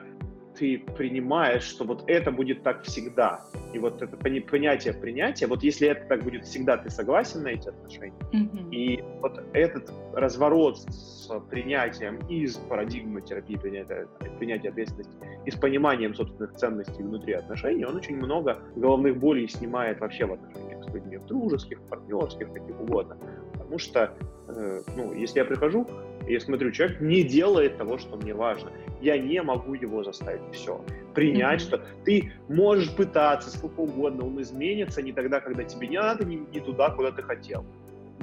ты 0.57 0.79
принимаешь, 0.97 1.63
что 1.63 1.83
вот 1.83 2.03
это 2.07 2.31
будет 2.31 2.63
так 2.63 2.83
всегда. 2.83 3.45
И 3.73 3.79
вот 3.79 4.01
это 4.01 4.15
понятие 4.17 4.93
принятия, 4.93 5.47
вот 5.47 5.63
если 5.63 5.87
это 5.89 6.05
так 6.07 6.23
будет 6.23 6.45
всегда, 6.45 6.77
ты 6.77 6.89
согласен 6.89 7.43
на 7.43 7.49
эти 7.49 7.69
отношения? 7.69 8.13
Mm-hmm. 8.31 8.69
И 8.71 9.03
вот 9.21 9.41
этот 9.53 9.91
разворот 10.13 10.77
с 10.77 11.29
принятием 11.49 12.17
из 12.27 12.55
парадигмы 12.55 13.21
терапии 13.21 13.55
принятия, 13.55 14.07
принятия 14.37 14.69
ответственности 14.69 15.15
и 15.45 15.51
с 15.51 15.55
пониманием 15.55 16.13
собственных 16.13 16.55
ценностей 16.55 17.03
внутри 17.03 17.33
отношений, 17.33 17.85
он 17.85 17.95
очень 17.95 18.17
много 18.17 18.59
головных 18.75 19.17
болей 19.17 19.47
снимает 19.47 19.99
вообще 19.99 20.25
в 20.25 20.33
отношениях 20.33 20.83
с 20.83 20.93
людьми, 20.93 21.17
в 21.17 21.25
дружеских, 21.25 21.81
партнерских, 21.89 22.51
каких 22.53 22.79
угодно. 22.79 23.17
Потому 23.53 23.77
что, 23.77 24.15
э, 24.49 24.81
ну, 24.95 25.13
если 25.13 25.39
я 25.39 25.45
прихожу, 25.45 25.87
я 26.27 26.39
смотрю, 26.39 26.71
человек 26.71 27.01
не 27.01 27.23
делает 27.23 27.77
того, 27.77 27.97
что 27.97 28.15
мне 28.17 28.33
важно. 28.33 28.71
Я 29.01 29.17
не 29.17 29.41
могу 29.41 29.73
его 29.73 30.03
заставить 30.03 30.41
все. 30.51 30.83
Принять, 31.13 31.61
mm-hmm. 31.61 31.65
что 31.65 31.81
ты 32.05 32.31
можешь 32.47 32.95
пытаться 32.95 33.49
сколько 33.49 33.81
угодно, 33.81 34.25
он 34.25 34.41
изменится 34.41 35.01
не 35.01 35.11
тогда, 35.11 35.39
когда 35.39 35.63
тебе 35.63 35.87
не 35.87 35.97
надо, 35.97 36.25
не, 36.25 36.37
не 36.37 36.59
туда, 36.59 36.89
куда 36.91 37.11
ты 37.11 37.21
хотел. 37.21 37.65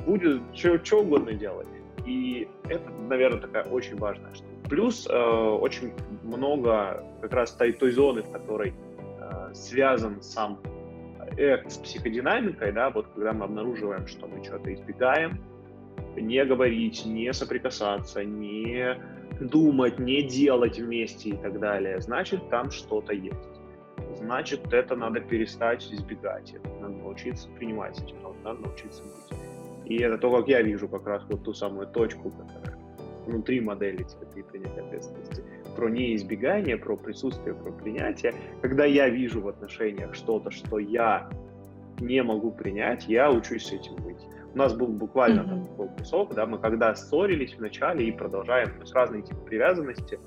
Будет 0.06 0.40
что 0.54 1.00
угодно 1.00 1.32
делать. 1.32 1.68
И 2.06 2.48
это, 2.68 2.90
наверное, 3.08 3.40
такая 3.40 3.64
очень 3.64 3.96
важная 3.96 4.32
штука. 4.34 4.50
Плюс 4.68 5.06
э, 5.08 5.14
очень 5.14 5.92
много 6.22 7.04
как 7.20 7.32
раз 7.32 7.52
той, 7.52 7.72
той 7.72 7.90
зоны, 7.90 8.22
в 8.22 8.30
которой 8.30 8.72
э, 9.18 9.54
связан 9.54 10.22
сам 10.22 10.60
эк 11.36 11.70
с 11.70 11.76
психодинамикой, 11.76 12.72
да, 12.72 12.90
вот 12.90 13.06
когда 13.14 13.32
мы 13.32 13.44
обнаруживаем, 13.44 14.06
что 14.06 14.26
мы 14.26 14.42
что-то 14.44 14.72
избегаем, 14.72 15.40
не 16.16 16.44
говорить, 16.44 17.04
не 17.06 17.32
соприкасаться, 17.32 18.24
не 18.24 18.96
думать, 19.40 19.98
не 19.98 20.22
делать 20.22 20.78
вместе 20.78 21.30
и 21.30 21.36
так 21.36 21.58
далее, 21.58 22.00
значит, 22.00 22.48
там 22.50 22.70
что-то 22.70 23.12
есть. 23.12 23.36
Значит, 24.16 24.72
это 24.72 24.96
надо 24.96 25.20
перестать 25.20 25.86
избегать, 25.92 26.52
это 26.52 26.68
надо 26.80 26.94
научиться 26.94 27.48
принимать 27.58 28.00
этим, 28.02 28.16
надо 28.44 28.60
научиться 28.60 29.02
быть. 29.02 29.38
И 29.86 29.96
это 30.02 30.18
то, 30.18 30.36
как 30.36 30.48
я 30.48 30.62
вижу 30.62 30.88
как 30.88 31.06
раз 31.06 31.24
вот 31.28 31.44
ту 31.44 31.52
самую 31.52 31.86
точку, 31.86 32.30
которая 32.30 32.78
внутри 33.26 33.60
модели 33.60 34.06
принятия 34.50 34.80
ответственности. 34.80 35.44
Про 35.76 35.88
неизбегание, 35.88 36.76
про 36.76 36.96
присутствие, 36.96 37.54
про 37.54 37.70
принятие. 37.70 38.34
Когда 38.60 38.84
я 38.84 39.08
вижу 39.08 39.40
в 39.40 39.48
отношениях 39.48 40.14
что-то, 40.14 40.50
что 40.50 40.78
я 40.78 41.28
не 42.00 42.22
могу 42.22 42.50
принять, 42.50 43.06
я 43.08 43.30
учусь 43.30 43.66
с 43.66 43.72
этим 43.72 43.96
быть. 43.96 44.20
У 44.52 44.58
нас 44.58 44.74
был 44.74 44.88
буквально 44.88 45.40
mm-hmm. 45.40 45.76
там 45.76 45.88
кусок, 45.96 46.34
да, 46.34 46.46
мы 46.46 46.58
когда 46.58 46.94
ссорились 46.94 47.54
вначале 47.56 48.08
и 48.08 48.12
продолжаем, 48.12 48.70
то 48.70 48.80
есть 48.80 48.94
разные 48.94 49.22
типы 49.22 49.40
привязанности, 49.44 50.18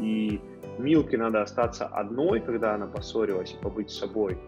и 0.00 0.40
Милке 0.78 1.18
надо 1.18 1.42
остаться 1.42 1.86
одной, 1.86 2.40
когда 2.40 2.74
она 2.74 2.86
поссорилась, 2.86 3.52
и 3.52 3.62
побыть 3.62 3.90
с 3.90 3.98
собой. 3.98 4.38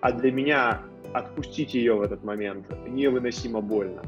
А 0.00 0.12
для 0.12 0.32
меня 0.32 0.82
отпустить 1.12 1.74
ее 1.74 1.94
в 1.94 2.02
этот 2.02 2.24
момент 2.24 2.66
невыносимо 2.88 3.60
больно. 3.60 4.02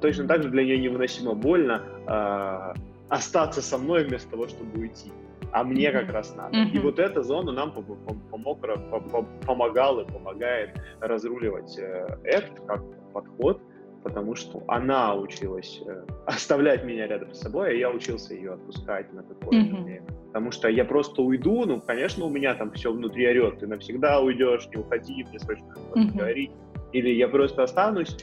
Точно 0.00 0.26
так 0.26 0.42
же 0.42 0.50
для 0.50 0.64
нее 0.64 0.78
невыносимо 0.78 1.34
больно 1.34 1.82
э, 2.06 2.74
остаться 3.08 3.62
со 3.62 3.78
мной 3.78 4.04
вместо 4.04 4.30
того, 4.30 4.48
чтобы 4.48 4.80
уйти. 4.80 5.12
А 5.52 5.62
мне 5.62 5.92
как 5.92 6.12
раз 6.12 6.34
надо. 6.34 6.56
Mm-hmm. 6.56 6.70
И 6.72 6.78
вот 6.80 6.98
эта 6.98 7.22
зона 7.22 7.52
нам 7.52 7.72
помог, 7.72 8.58
помогал 9.46 10.00
и 10.00 10.04
помогает 10.04 10.80
разруливать 11.00 11.78
этот 12.24 12.60
как 12.66 12.82
подход, 13.12 13.62
потому 14.04 14.34
что 14.36 14.62
она 14.68 15.14
училась 15.16 15.80
э, 15.84 16.04
оставлять 16.26 16.84
меня 16.84 17.08
рядом 17.08 17.34
с 17.34 17.40
собой, 17.40 17.70
а 17.70 17.72
я 17.72 17.90
учился 17.90 18.34
ее 18.34 18.52
отпускать 18.52 19.12
на 19.12 19.22
какое-то 19.22 19.56
mm-hmm. 19.56 19.82
время. 19.82 20.06
Потому 20.26 20.52
что 20.52 20.68
я 20.68 20.84
просто 20.84 21.22
уйду, 21.22 21.64
ну, 21.64 21.80
конечно, 21.80 22.24
у 22.26 22.30
меня 22.30 22.54
там 22.54 22.70
все 22.72 22.92
внутри 22.92 23.26
орет, 23.26 23.58
ты 23.58 23.66
навсегда 23.66 24.20
уйдешь, 24.20 24.68
не 24.68 24.76
уходи, 24.76 25.24
мне 25.24 25.38
срочно 25.38 25.74
mm-hmm. 25.94 26.16
говорить. 26.16 26.52
Или 26.92 27.10
я 27.10 27.26
просто 27.28 27.64
останусь, 27.64 28.16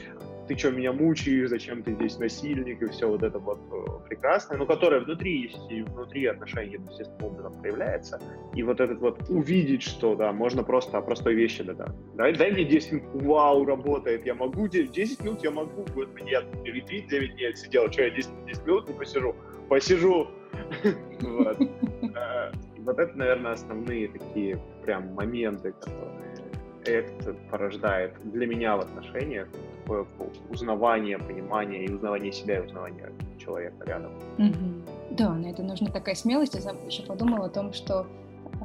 ты 0.48 0.56
что, 0.56 0.70
меня 0.70 0.92
мучаешь, 0.92 1.48
зачем 1.48 1.82
ты 1.82 1.92
здесь 1.94 2.18
насильник, 2.18 2.82
и 2.82 2.86
все 2.88 3.08
вот 3.08 3.22
это 3.22 3.38
вот 3.38 3.60
э, 3.70 4.08
прекрасное, 4.08 4.58
но 4.58 4.66
которое 4.66 5.00
внутри 5.00 5.42
есть, 5.42 5.70
и 5.70 5.82
внутри 5.82 6.26
отношений 6.26 6.78
естественным 6.88 7.32
образом 7.32 7.60
проявляется. 7.60 8.20
И 8.54 8.62
вот 8.62 8.80
этот 8.80 8.98
вот 9.00 9.20
увидеть, 9.28 9.82
что, 9.82 10.14
да, 10.14 10.32
можно 10.32 10.62
просто 10.62 10.98
о 10.98 11.02
простой 11.02 11.34
вещи, 11.34 11.62
да, 11.62 11.74
да. 11.74 11.94
Дай, 12.14 12.34
дай 12.34 12.52
мне 12.52 12.64
10 12.64 12.92
минут, 12.92 13.22
вау, 13.22 13.64
работает, 13.64 14.26
я 14.26 14.34
могу, 14.34 14.68
10 14.68 15.20
минут 15.22 15.42
я 15.42 15.50
могу, 15.50 15.84
вот 15.94 16.08
я 16.26 16.42
ретвит 16.64 17.08
9 17.08 17.34
дней 17.34 17.56
сидел, 17.56 17.90
что 17.90 18.02
я 18.02 18.10
10, 18.10 18.30
10 18.46 18.66
минут 18.66 18.88
не 18.88 18.94
посижу, 18.94 19.34
посижу. 19.68 20.28
Э, 22.14 22.50
вот 22.78 22.98
это, 22.98 23.16
наверное, 23.16 23.52
основные 23.52 24.08
такие 24.08 24.60
прям 24.84 25.14
моменты, 25.14 25.72
которые 25.72 26.21
Act 26.84 27.34
порождает 27.50 28.14
для 28.24 28.46
меня 28.46 28.76
в 28.76 28.80
отношениях 28.80 29.48
такое 29.82 30.06
узнавание, 30.50 31.18
понимание 31.18 31.84
и 31.84 31.92
узнавание 31.92 32.32
себя, 32.32 32.58
и 32.58 32.66
узнавание 32.66 33.12
человека 33.38 33.84
рядом. 33.84 34.12
Mm-hmm. 34.38 34.82
Да, 35.10 35.34
на 35.34 35.46
это 35.46 35.62
нужна 35.62 35.90
такая 35.90 36.14
смелость. 36.14 36.54
Я 36.54 36.74
еще 36.86 37.02
подумала 37.02 37.46
о 37.46 37.50
том, 37.50 37.72
что 37.72 38.06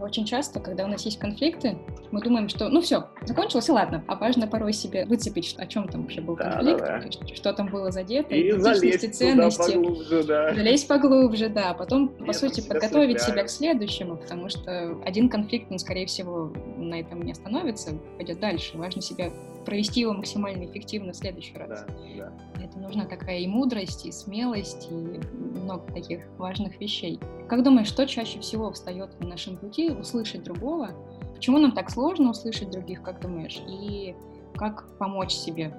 очень 0.01 0.25
часто, 0.25 0.59
когда 0.59 0.85
у 0.85 0.87
нас 0.87 1.03
есть 1.05 1.19
конфликты, 1.19 1.77
мы 2.11 2.21
думаем, 2.21 2.49
что 2.49 2.69
ну 2.69 2.81
все, 2.81 3.07
закончилось 3.23 3.69
и 3.69 3.71
ладно. 3.71 4.03
А 4.07 4.15
важно 4.15 4.47
порой 4.47 4.73
себе 4.73 5.05
выцепить, 5.05 5.55
о 5.57 5.65
чем 5.67 5.87
там 5.87 6.03
вообще 6.03 6.21
был 6.21 6.35
да, 6.35 6.51
конфликт, 6.51 6.79
да, 6.79 6.99
да. 6.99 7.35
что 7.35 7.53
там 7.53 7.67
было 7.67 7.91
задето, 7.91 8.35
и 8.35 8.51
залезть 8.51 9.15
ценности. 9.15 9.73
поглубже, 9.73 10.23
да. 10.23 10.53
Залезть 10.53 10.87
поглубже, 10.87 11.49
да. 11.49 11.73
Потом, 11.73 12.13
Нет, 12.17 12.27
по 12.27 12.33
сути, 12.33 12.61
подготовить 12.61 13.21
себя 13.21 13.43
к 13.43 13.49
следующему, 13.49 14.17
потому 14.17 14.49
что 14.49 14.97
один 15.05 15.29
конфликт, 15.29 15.71
он, 15.71 15.79
скорее 15.79 16.05
всего, 16.05 16.51
на 16.77 16.99
этом 16.99 17.21
не 17.21 17.31
остановится, 17.31 17.91
пойдет 18.17 18.39
дальше. 18.39 18.77
Важно 18.77 19.01
себя 19.01 19.31
провести 19.67 19.99
его 19.99 20.13
максимально 20.13 20.63
эффективно 20.63 21.11
в 21.11 21.15
следующий 21.17 21.57
раз. 21.57 21.67
Да, 21.67 21.85
да. 22.17 22.63
Это 22.63 22.79
нужна 22.79 23.05
такая 23.05 23.39
и 23.39 23.47
мудрость, 23.47 24.05
и 24.05 24.13
смелость, 24.13 24.87
и 24.89 24.93
много 24.93 25.91
таких 25.91 26.21
важных 26.37 26.79
вещей. 26.79 27.19
Как 27.49 27.63
думаешь, 27.63 27.87
что 27.87 28.07
чаще 28.07 28.39
всего 28.39 28.71
встает 28.71 29.19
на 29.19 29.27
нашем 29.27 29.57
пути 29.57 29.86
услышать 29.91 30.43
другого? 30.43 30.89
Почему 31.35 31.59
нам 31.59 31.71
так 31.71 31.89
сложно 31.89 32.31
услышать 32.31 32.71
других, 32.71 33.01
как 33.03 33.21
думаешь? 33.21 33.61
И 33.67 34.15
как 34.55 34.97
помочь 34.97 35.31
себе 35.31 35.73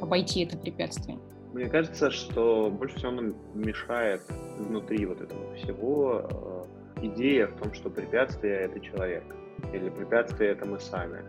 обойти 0.00 0.44
это 0.44 0.56
препятствие? 0.56 1.18
Мне 1.52 1.66
кажется, 1.68 2.10
что 2.10 2.70
больше 2.70 2.96
всего 2.96 3.12
нам 3.12 3.34
мешает 3.54 4.22
внутри 4.58 5.04
вот 5.04 5.20
этого 5.20 5.54
всего 5.54 6.66
э, 6.98 7.04
идея 7.06 7.46
в 7.46 7.54
том, 7.56 7.74
что 7.74 7.90
препятствие— 7.90 8.54
это 8.60 8.80
человек, 8.80 9.24
или 9.72 9.90
препятствие— 9.90 10.50
это 10.52 10.64
мы 10.64 10.80
сами 10.80 11.22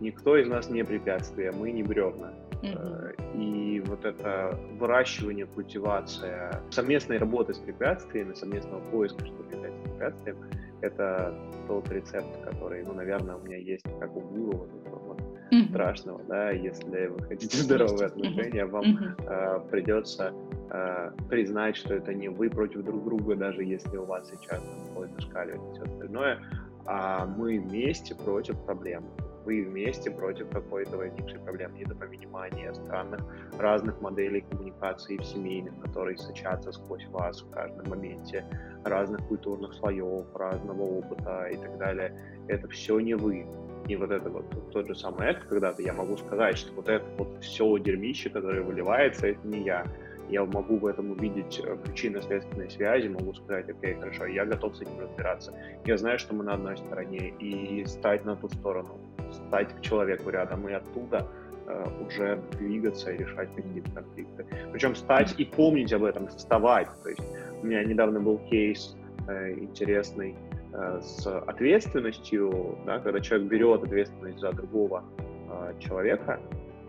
никто 0.00 0.36
из 0.36 0.46
нас 0.48 0.70
не 0.70 0.84
препятствие, 0.84 1.52
мы 1.52 1.72
не 1.72 1.82
бревна. 1.82 2.32
Mm-hmm. 2.62 3.36
И 3.36 3.80
вот 3.80 4.04
это 4.04 4.58
выращивание, 4.78 5.46
культивация 5.46 6.62
совместной 6.70 7.18
работы 7.18 7.54
с 7.54 7.58
препятствиями, 7.58 8.34
совместного 8.34 8.80
поиска, 8.90 9.24
что 9.26 9.42
препятствием, 9.42 10.36
это 10.84 11.34
тот 11.66 11.90
рецепт, 11.90 12.28
который, 12.44 12.84
ну, 12.84 12.92
наверное, 12.92 13.36
у 13.36 13.40
меня 13.40 13.56
есть 13.56 13.84
как 14.00 14.14
у 14.16 14.20
гуру, 14.20 14.58
вот 14.58 14.70
этого 14.74 14.98
вот 14.98 15.20
mm-hmm. 15.50 15.70
страшного, 15.70 16.22
да, 16.24 16.50
если 16.50 17.06
вы 17.06 17.22
хотите 17.24 17.56
здоровые 17.56 18.06
отношения, 18.06 18.66
вам 18.66 18.84
mm-hmm. 18.84 19.24
э, 19.26 19.70
придется 19.70 20.32
э, 20.70 21.10
признать, 21.28 21.76
что 21.76 21.94
это 21.94 22.12
не 22.12 22.28
вы 22.28 22.50
против 22.50 22.84
друг 22.84 23.04
друга, 23.04 23.36
даже 23.36 23.64
если 23.64 23.96
у 23.96 24.04
вас 24.04 24.30
сейчас 24.30 24.60
будет 24.94 25.12
зашкаливать 25.14 25.60
и 25.70 25.74
все 25.74 25.82
остальное, 25.82 26.38
а 26.86 27.26
мы 27.26 27.58
вместе 27.58 28.14
против 28.14 28.58
проблемы 28.64 29.08
вы 29.44 29.62
вместе 29.62 30.10
против 30.10 30.48
какой-то 30.50 30.96
возникшей 30.96 31.38
проблемы, 31.40 31.78
недопонимания, 31.78 32.72
странных 32.72 33.20
разных 33.58 34.00
моделей 34.00 34.42
коммуникации 34.42 35.16
в 35.16 35.24
семейных, 35.24 35.78
которые 35.80 36.16
сочатся 36.18 36.72
сквозь 36.72 37.06
вас 37.08 37.42
в 37.42 37.50
каждом 37.50 37.88
моменте, 37.88 38.44
разных 38.84 39.26
культурных 39.28 39.74
слоев, 39.74 40.26
разного 40.34 40.82
опыта 40.82 41.48
и 41.52 41.56
так 41.56 41.78
далее. 41.78 42.14
Это 42.48 42.68
все 42.68 42.98
не 42.98 43.14
вы. 43.14 43.46
И 43.86 43.96
вот 43.96 44.10
это 44.10 44.30
вот 44.30 44.46
тот 44.72 44.86
же 44.86 44.94
самый 44.94 45.28
это, 45.28 45.46
когда-то 45.46 45.82
я 45.82 45.92
могу 45.92 46.16
сказать, 46.16 46.56
что 46.56 46.72
вот 46.72 46.88
это 46.88 47.04
вот 47.18 47.42
все 47.42 47.76
дерьмище, 47.78 48.30
которое 48.30 48.62
выливается, 48.62 49.26
это 49.26 49.46
не 49.46 49.62
я 49.62 49.84
я 50.30 50.44
могу 50.44 50.78
в 50.78 50.86
этом 50.86 51.12
увидеть 51.12 51.60
э, 51.64 51.76
причинно-следственные 51.76 52.70
связи, 52.70 53.08
могу 53.08 53.34
сказать, 53.34 53.68
окей, 53.68 53.94
хорошо, 53.94 54.26
я 54.26 54.44
готов 54.44 54.76
с 54.76 54.82
этим 54.82 54.98
разбираться. 55.00 55.52
Я 55.84 55.96
знаю, 55.96 56.18
что 56.18 56.34
мы 56.34 56.44
на 56.44 56.54
одной 56.54 56.76
стороне, 56.76 57.32
и 57.38 57.84
стать 57.86 58.24
на 58.24 58.36
ту 58.36 58.48
сторону, 58.48 58.98
стать 59.32 59.74
к 59.76 59.80
человеку 59.80 60.30
рядом, 60.30 60.68
и 60.68 60.72
оттуда 60.72 61.26
э, 61.66 61.86
уже 62.06 62.40
двигаться 62.58 63.12
и 63.12 63.18
решать 63.18 63.48
какие-то 63.54 63.90
конфликты. 63.90 64.46
Причем 64.72 64.94
стать 64.94 65.34
и 65.38 65.44
помнить 65.44 65.92
об 65.92 66.04
этом, 66.04 66.28
вставать. 66.28 66.88
То 67.02 67.10
есть 67.10 67.22
у 67.62 67.66
меня 67.66 67.84
недавно 67.84 68.20
был 68.20 68.38
кейс 68.50 68.96
э, 69.28 69.52
интересный 69.52 70.34
э, 70.72 71.00
с 71.02 71.26
ответственностью, 71.26 72.78
да, 72.86 72.98
когда 72.98 73.20
человек 73.20 73.48
берет 73.48 73.84
ответственность 73.84 74.38
за 74.38 74.52
другого 74.52 75.04
э, 75.48 75.74
человека, 75.80 76.40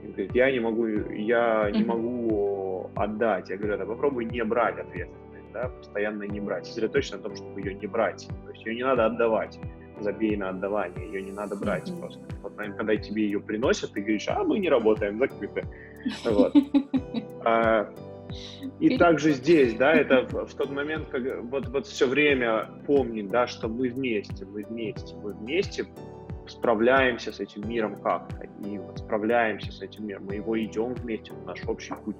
говорит, 0.07 0.35
я 0.35 0.51
не 0.51 0.59
могу, 0.59 0.87
я 0.87 1.69
не 1.71 1.83
могу 1.83 2.89
отдать. 2.95 3.49
Я 3.49 3.57
говорю, 3.57 3.77
да 3.77 3.85
попробуй 3.85 4.25
не 4.25 4.43
брать 4.43 4.79
ответственность, 4.79 5.51
да, 5.53 5.69
постоянно 5.69 6.23
не 6.23 6.39
брать. 6.39 6.65
Сосредоточься 6.65 7.17
на 7.17 7.23
том, 7.23 7.35
чтобы 7.35 7.61
ее 7.61 7.73
не 7.73 7.87
брать. 7.87 8.27
То 8.45 8.51
есть 8.51 8.65
ее 8.65 8.75
не 8.75 8.83
надо 8.83 9.05
отдавать 9.05 9.59
забей 9.99 10.35
на 10.35 10.49
отдавание, 10.49 11.07
ее 11.07 11.21
не 11.21 11.31
надо 11.31 11.55
брать 11.55 11.89
mm-hmm. 11.89 11.99
просто. 11.99 12.21
Вот, 12.41 12.57
наверное, 12.57 12.77
когда 12.77 12.95
тебе 12.97 13.23
ее 13.23 13.39
приносят, 13.39 13.93
ты 13.93 14.01
говоришь, 14.01 14.27
а 14.27 14.43
мы 14.43 14.59
не 14.59 14.69
работаем, 14.69 15.19
закрыто. 15.19 15.61
Вот. 16.25 16.53
А, 17.47 17.93
и 18.79 18.97
также 18.97 19.31
здесь, 19.31 19.75
да, 19.75 19.93
это 19.93 20.27
в, 20.27 20.47
в 20.47 20.53
тот 20.55 20.71
момент, 20.71 21.09
как 21.09 21.43
вот, 21.43 21.67
вот 21.67 21.85
все 21.85 22.07
время 22.07 22.69
помнить, 22.87 23.29
да, 23.29 23.47
что 23.47 23.67
мы 23.67 23.89
вместе, 23.89 24.45
мы 24.45 24.63
вместе, 24.63 25.15
мы 25.15 25.33
вместе 25.33 25.85
справляемся 26.47 27.31
с 27.31 27.39
этим 27.39 27.67
миром 27.67 28.01
как-то, 28.01 28.47
и 28.65 28.77
вот 28.77 28.99
справляемся 28.99 29.71
с 29.71 29.81
этим 29.81 30.07
миром, 30.07 30.25
мы 30.25 30.35
его 30.35 30.59
идем 30.61 30.93
вместе, 30.93 31.33
наш 31.45 31.63
общий 31.65 31.93
путь. 32.03 32.15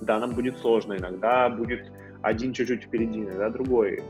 Да, 0.00 0.18
нам 0.18 0.34
будет 0.34 0.58
сложно, 0.58 0.96
иногда 0.96 1.48
будет 1.48 1.90
один 2.22 2.52
чуть-чуть 2.52 2.84
впереди, 2.84 3.20
иногда 3.20 3.50
другой, 3.50 4.02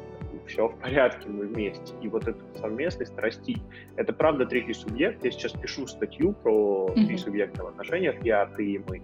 все 0.51 0.69
в 0.69 0.77
порядке, 0.79 1.29
мы 1.29 1.47
вместе. 1.47 1.95
И 2.03 2.09
вот 2.09 2.27
эта 2.27 2.39
совместность 2.61 3.17
растить. 3.17 3.63
Это 3.97 4.13
правда 4.13 4.47
третий 4.47 4.75
субъект. 4.75 5.25
Я 5.25 5.31
сейчас 5.31 5.53
пишу 5.53 5.87
статью 5.87 6.33
про 6.33 6.89
mm-hmm. 6.89 7.07
три 7.07 7.17
субъекта 7.17 7.65
в 7.65 7.69
отношениях, 7.69 8.17
я, 8.25 8.47
ты 8.47 8.65
и 8.65 8.79
мы. 8.79 9.03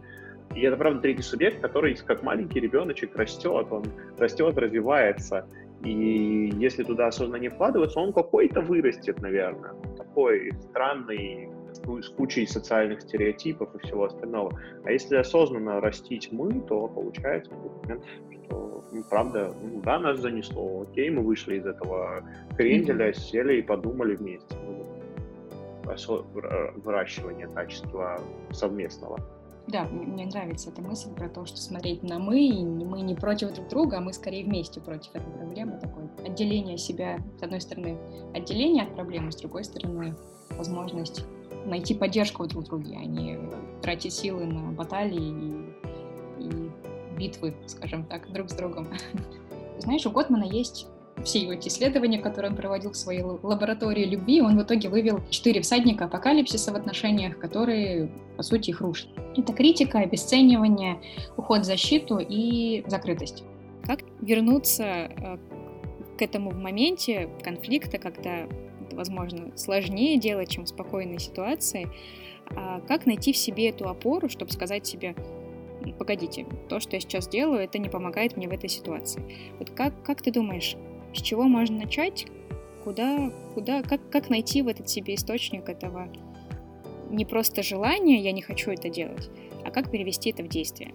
И 0.55 0.61
это, 0.63 0.77
правда, 0.77 1.01
третий 1.01 1.23
субъект, 1.23 1.61
который 1.61 1.95
как 1.97 2.23
маленький 2.23 2.61
ребеночек 2.61 3.15
растет, 3.17 3.67
он 3.71 3.85
растет, 4.19 4.57
развивается. 4.57 5.47
И 5.85 6.51
если 6.55 6.83
туда 6.83 7.09
осознанно 7.09 7.41
не 7.41 7.49
вкладываться, 7.49 8.01
он 8.01 8.13
какой-то 8.13 8.61
вырастет, 8.61 9.21
наверное. 9.21 9.73
Такой 10.17 10.51
странный, 10.71 11.51
с 12.01 12.09
кучей 12.09 12.47
социальных 12.47 13.03
стереотипов 13.03 13.75
и 13.75 13.79
всего 13.81 14.05
остального. 14.05 14.59
А 14.85 14.91
если 14.91 15.17
осознанно 15.17 15.79
растить 15.79 16.33
мы, 16.33 16.59
то 16.63 16.89
получается 16.89 17.53
что, 18.47 18.83
ну, 18.93 19.05
правда, 19.11 19.53
ну, 19.63 19.83
да, 19.83 19.99
нас 19.99 20.21
занесло, 20.21 20.87
окей, 20.89 21.11
мы 21.11 21.21
вышли 21.23 21.59
из 21.59 21.67
этого 21.67 22.25
кренделя, 22.57 23.11
mm-hmm. 23.11 23.19
сели 23.19 23.59
и 23.59 23.63
подумали 23.63 24.17
вместе. 24.17 24.57
Ну, 24.65 24.87
выращивание 26.77 27.49
качества 27.49 28.19
совместного. 28.53 29.19
Да, 29.69 29.85
мне 29.85 30.27
нравится 30.27 30.71
эта 30.71 30.81
мысль 30.81 31.13
про 31.13 31.29
то, 31.29 31.45
что 31.45 31.57
смотреть 31.57 32.05
на 32.05 32.21
мы, 32.21 32.41
и 32.41 32.65
мы 32.65 33.01
не 33.01 33.17
против 33.17 33.53
друг 33.53 33.69
друга, 33.69 33.99
а 33.99 34.01
мы 34.01 34.13
скорее 34.13 34.45
вместе 34.45 34.81
против 34.81 35.11
этой 35.15 35.33
проблемы. 35.33 35.79
Такое 35.81 36.09
отделение 36.25 36.79
себя, 36.79 37.19
с 37.41 37.43
одной 37.43 37.61
стороны, 37.61 37.99
отделение 38.33 38.85
от 38.85 38.95
проблемы, 38.95 39.33
с 39.33 39.37
другой 39.37 39.65
стороны, 39.65 40.15
возможность 40.51 41.25
найти 41.65 41.95
поддержку 41.95 42.47
друг 42.47 42.65
в 42.65 42.67
друге, 42.69 42.97
а 42.97 43.05
не 43.05 43.39
тратить 43.83 44.13
силы 44.13 44.45
на 44.45 44.71
баталии 44.71 45.65
и, 46.39 46.45
и 46.45 46.71
битвы, 47.19 47.57
скажем 47.67 48.05
так, 48.05 48.33
друг 48.33 48.51
с 48.51 48.55
другом. 48.55 48.87
Знаешь, 49.79 50.07
у 50.07 50.11
Готмана 50.13 50.45
есть 50.45 50.87
все 51.25 51.41
его 51.41 51.53
эти 51.53 51.69
исследования, 51.69 52.19
которые 52.19 52.51
он 52.51 52.57
проводил 52.57 52.93
в 52.93 52.97
своей 52.97 53.23
лаборатории 53.23 54.05
любви, 54.05 54.41
он 54.41 54.59
в 54.59 54.63
итоге 54.63 54.89
вывел 54.89 55.21
четыре 55.31 55.61
всадника 55.61 56.05
апокалипсиса 56.05 56.73
в 56.73 56.77
отношениях, 56.77 57.39
которые, 57.39 58.11
по 58.37 58.43
сути, 58.43 58.71
их 58.71 58.81
рушат. 58.81 59.09
Это 59.37 59.53
критика, 59.53 60.01
обесценивание, 60.01 61.01
уход 61.37 61.61
в 61.63 61.65
защиту 61.65 62.19
и 62.19 62.85
закрытость. 62.87 63.45
Как 63.85 64.01
вернуться 64.21 64.85
э, 64.85 65.39
к 66.19 66.23
этому 66.23 66.51
в 66.51 66.59
моменте 66.59 67.29
конфликта, 67.43 67.99
когда 67.99 68.47
возможно, 68.93 69.57
сложнее 69.57 70.19
делать, 70.19 70.49
чем 70.49 70.65
в 70.65 70.69
спокойной 70.69 71.19
ситуации, 71.19 71.89
а 72.51 72.81
как 72.81 73.07
найти 73.07 73.33
в 73.33 73.37
себе 73.37 73.69
эту 73.69 73.89
опору, 73.89 74.29
чтобы 74.29 74.53
сказать 74.53 74.87
себе, 74.87 75.15
погодите, 75.99 76.47
то, 76.69 76.81
что 76.81 76.97
я 76.97 77.01
сейчас 77.01 77.29
делаю, 77.29 77.61
это 77.61 77.79
не 77.79 77.89
помогает 77.89 78.37
мне 78.37 78.49
в 78.49 78.53
этой 78.53 78.69
ситуации. 78.69 79.23
Вот 79.59 79.71
как, 79.71 80.03
как 80.03 80.23
ты 80.23 80.33
думаешь, 80.33 80.77
с 81.17 81.23
чего 81.23 81.45
можно 81.45 81.79
начать? 81.79 82.27
Куда, 82.85 83.31
куда, 83.55 83.83
как, 83.83 84.09
как 84.11 84.31
найти 84.31 84.63
в 84.63 84.69
этот 84.69 84.89
себе 84.89 85.15
источник 85.15 85.69
этого 85.69 86.09
не 87.11 87.25
просто 87.25 87.63
желания, 87.63 88.21
я 88.21 88.33
не 88.33 88.43
хочу 88.43 88.71
это 88.71 88.89
делать, 88.89 89.31
а 89.65 89.71
как 89.71 89.91
перевести 89.91 90.31
это 90.31 90.43
в 90.43 90.49
действие? 90.49 90.95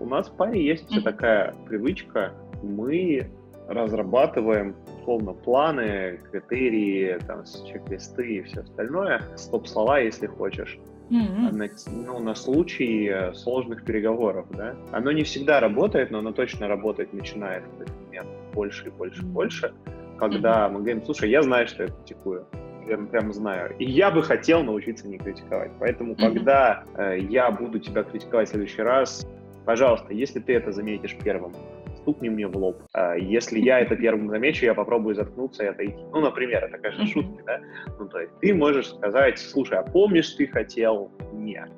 У 0.00 0.06
нас 0.06 0.28
в 0.28 0.36
паре 0.36 0.64
есть 0.64 0.92
mm-hmm. 0.92 1.02
такая 1.02 1.54
привычка, 1.66 2.34
мы 2.62 3.30
разрабатываем 3.68 4.76
условно 5.00 5.32
планы, 5.32 6.20
критерии, 6.30 7.18
там, 7.26 7.44
чек-листы 7.44 8.36
и 8.36 8.42
все 8.42 8.60
остальное, 8.60 9.22
стоп-слова, 9.36 9.98
если 9.98 10.26
хочешь, 10.26 10.78
mm-hmm. 11.10 11.52
на, 11.52 11.68
ну, 12.04 12.18
на 12.18 12.34
случай 12.34 13.08
э, 13.08 13.34
сложных 13.34 13.84
переговоров, 13.84 14.46
да. 14.50 14.74
Оно 14.90 15.12
не 15.12 15.22
всегда 15.22 15.60
работает, 15.60 16.10
но 16.10 16.18
оно 16.18 16.32
точно 16.32 16.68
работать 16.68 17.12
начинает 17.12 17.64
в 17.78 17.80
этот 17.80 17.94
момент 18.06 18.28
больше 18.54 18.88
и 18.88 18.90
больше 18.90 19.22
и 19.22 19.24
больше, 19.24 19.72
когда 20.18 20.66
mm-hmm. 20.66 20.70
мы 20.70 20.78
говорим, 20.80 21.02
слушай, 21.04 21.30
я 21.30 21.42
знаю, 21.42 21.66
что 21.66 21.84
я 21.84 21.88
критикую, 21.88 22.46
я 22.88 22.98
прям 22.98 23.32
знаю. 23.32 23.74
И 23.78 23.84
я 23.84 24.10
бы 24.10 24.22
хотел 24.22 24.62
научиться 24.62 25.08
не 25.08 25.18
критиковать. 25.18 25.70
Поэтому, 25.78 26.14
mm-hmm. 26.14 26.34
когда 26.34 26.84
э, 26.96 27.18
я 27.28 27.50
буду 27.50 27.78
тебя 27.78 28.02
критиковать 28.02 28.48
в 28.48 28.50
следующий 28.50 28.82
раз, 28.82 29.26
пожалуйста, 29.64 30.12
если 30.12 30.40
ты 30.40 30.54
это 30.54 30.72
заметишь 30.72 31.16
первым, 31.22 31.52
стукни 32.02 32.28
мне 32.28 32.46
в 32.46 32.56
лоб. 32.56 32.82
А 32.92 33.14
если 33.14 33.58
я 33.58 33.80
это 33.80 33.96
первым 33.96 34.28
замечу, 34.28 34.64
я 34.64 34.74
попробую 34.74 35.14
заткнуться 35.14 35.64
и 35.64 35.66
отойти. 35.66 36.02
Ну, 36.12 36.20
например, 36.20 36.64
это, 36.64 36.78
конечно, 36.78 37.06
шутки, 37.06 37.42
да? 37.46 37.60
Ну, 37.98 38.08
то 38.08 38.20
есть 38.20 38.32
ты 38.40 38.54
можешь 38.54 38.90
сказать, 38.90 39.38
слушай, 39.38 39.78
а 39.78 39.82
помнишь, 39.82 40.30
ты 40.30 40.46
хотел 40.46 41.10
нет? 41.32 41.70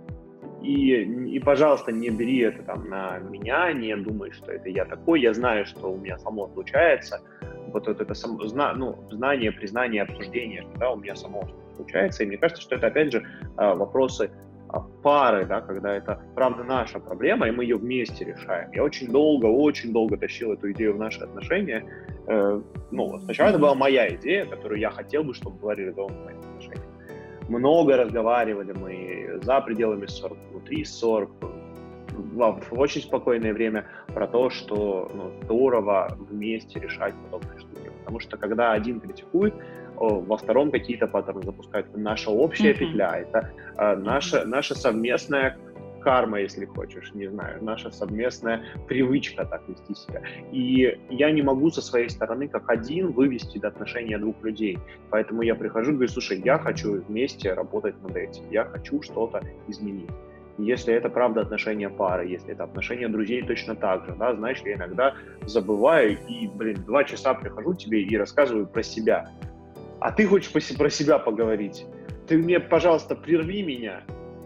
И, 0.62 0.94
и, 1.36 1.38
пожалуйста, 1.40 1.92
не 1.92 2.08
бери 2.08 2.38
это 2.38 2.62
там 2.62 2.88
на 2.88 3.18
меня, 3.18 3.70
не 3.72 3.94
думай, 3.96 4.32
что 4.32 4.50
это 4.50 4.70
я 4.70 4.86
такой. 4.86 5.20
Я 5.20 5.34
знаю, 5.34 5.66
что 5.66 5.92
у 5.92 5.98
меня 5.98 6.18
само 6.18 6.48
случается. 6.48 7.20
Вот, 7.68 7.86
вот 7.86 8.00
это 8.00 8.14
само, 8.14 8.46
зна, 8.46 8.72
ну, 8.72 8.96
знание, 9.10 9.52
признание, 9.52 10.02
обсуждение, 10.02 10.62
что 10.62 10.78
да, 10.78 10.90
у 10.92 10.96
меня 10.96 11.16
само 11.16 11.46
случается. 11.76 12.22
И 12.22 12.26
мне 12.26 12.38
кажется, 12.38 12.62
что 12.62 12.76
это, 12.76 12.86
опять 12.86 13.12
же, 13.12 13.26
а, 13.56 13.74
вопросы 13.74 14.30
пары, 15.02 15.46
да, 15.46 15.60
когда 15.60 15.94
это, 15.94 16.20
правда, 16.34 16.64
наша 16.64 16.98
проблема, 17.00 17.48
и 17.48 17.50
мы 17.50 17.64
ее 17.64 17.76
вместе 17.76 18.24
решаем. 18.24 18.70
Я 18.72 18.82
очень 18.84 19.08
долго, 19.08 19.46
очень 19.46 19.92
долго 19.92 20.16
тащил 20.16 20.52
эту 20.52 20.72
идею 20.72 20.94
в 20.94 20.98
наши 20.98 21.20
отношения. 21.20 21.84
Э, 22.26 22.60
ну, 22.90 23.18
сначала 23.20 23.50
это 23.50 23.58
была 23.58 23.74
моя 23.74 24.08
идея, 24.14 24.46
которую 24.46 24.80
я 24.80 24.90
хотел 24.90 25.24
бы, 25.24 25.34
чтобы 25.34 25.58
была 25.58 25.74
реализована 25.74 26.16
в 26.16 26.24
моих 26.24 26.38
отношениях. 26.38 26.84
Много 27.48 27.96
разговаривали 27.96 28.72
мы 28.72 29.40
за 29.42 29.60
пределами 29.60 30.06
ссор, 30.06 30.36
внутри 30.50 30.84
ссор, 30.84 31.28
в, 32.14 32.60
в 32.70 32.78
очень 32.78 33.02
спокойное 33.02 33.52
время 33.52 33.86
про 34.14 34.26
то, 34.26 34.50
что 34.50 35.10
ну, 35.14 35.32
здорово 35.42 36.16
вместе 36.30 36.80
решать 36.80 37.14
подобные 37.24 37.58
штуки. 37.58 37.90
Потому 37.98 38.20
что 38.20 38.36
когда 38.36 38.72
один 38.72 39.00
критикует, 39.00 39.54
во 39.96 40.36
втором 40.36 40.70
какие-то 40.70 41.06
паттерны 41.06 41.42
запускают. 41.42 41.86
Наша 41.96 42.30
общая 42.30 42.72
mm-hmm. 42.72 42.78
петля, 42.78 43.16
это 43.18 43.50
э, 43.76 43.96
наша, 43.96 44.44
наша 44.44 44.74
совместная 44.74 45.56
карма, 46.04 46.40
если 46.40 46.66
хочешь, 46.66 47.12
не 47.14 47.28
знаю, 47.28 47.64
наша 47.64 47.90
совместная 47.90 48.62
привычка 48.86 49.44
так 49.46 49.62
вести 49.68 49.94
себя. 49.94 50.22
И 50.52 50.98
я 51.08 51.30
не 51.30 51.42
могу 51.42 51.70
со 51.70 51.80
своей 51.80 52.10
стороны 52.10 52.46
как 52.46 52.68
один 52.68 53.12
вывести 53.12 53.58
до 53.58 53.68
отношения 53.68 54.18
двух 54.18 54.36
людей. 54.44 54.78
Поэтому 55.10 55.42
я 55.42 55.54
прихожу 55.54 55.92
и 55.92 55.94
говорю, 55.94 56.10
слушай, 56.10 56.40
я 56.44 56.58
хочу 56.58 57.02
вместе 57.08 57.54
работать 57.54 58.00
над 58.02 58.16
этим, 58.16 58.42
я 58.50 58.64
хочу 58.64 59.02
что-то 59.02 59.40
изменить. 59.66 60.10
Если 60.58 60.94
это 60.94 61.08
правда 61.08 61.40
отношения 61.40 61.88
пары, 61.88 62.28
если 62.28 62.52
это 62.52 62.64
отношения 62.64 63.08
друзей, 63.08 63.42
точно 63.42 63.74
так 63.74 64.04
же, 64.06 64.14
да, 64.16 64.36
знаешь, 64.36 64.62
я 64.64 64.74
иногда 64.74 65.14
забываю 65.46 66.16
и, 66.28 66.46
блин, 66.46 66.84
два 66.86 67.02
часа 67.02 67.34
прихожу 67.34 67.74
тебе 67.74 68.02
и 68.02 68.16
рассказываю 68.16 68.66
про 68.66 68.82
себя, 68.82 69.30
а 70.00 70.12
ты 70.12 70.26
хочешь 70.26 70.52
про 70.52 70.90
себя 70.90 71.18
поговорить. 71.18 71.86
Ты 72.26 72.38
мне, 72.38 72.60
пожалуйста, 72.60 73.14
прерви 73.14 73.62
меня, 73.62 74.02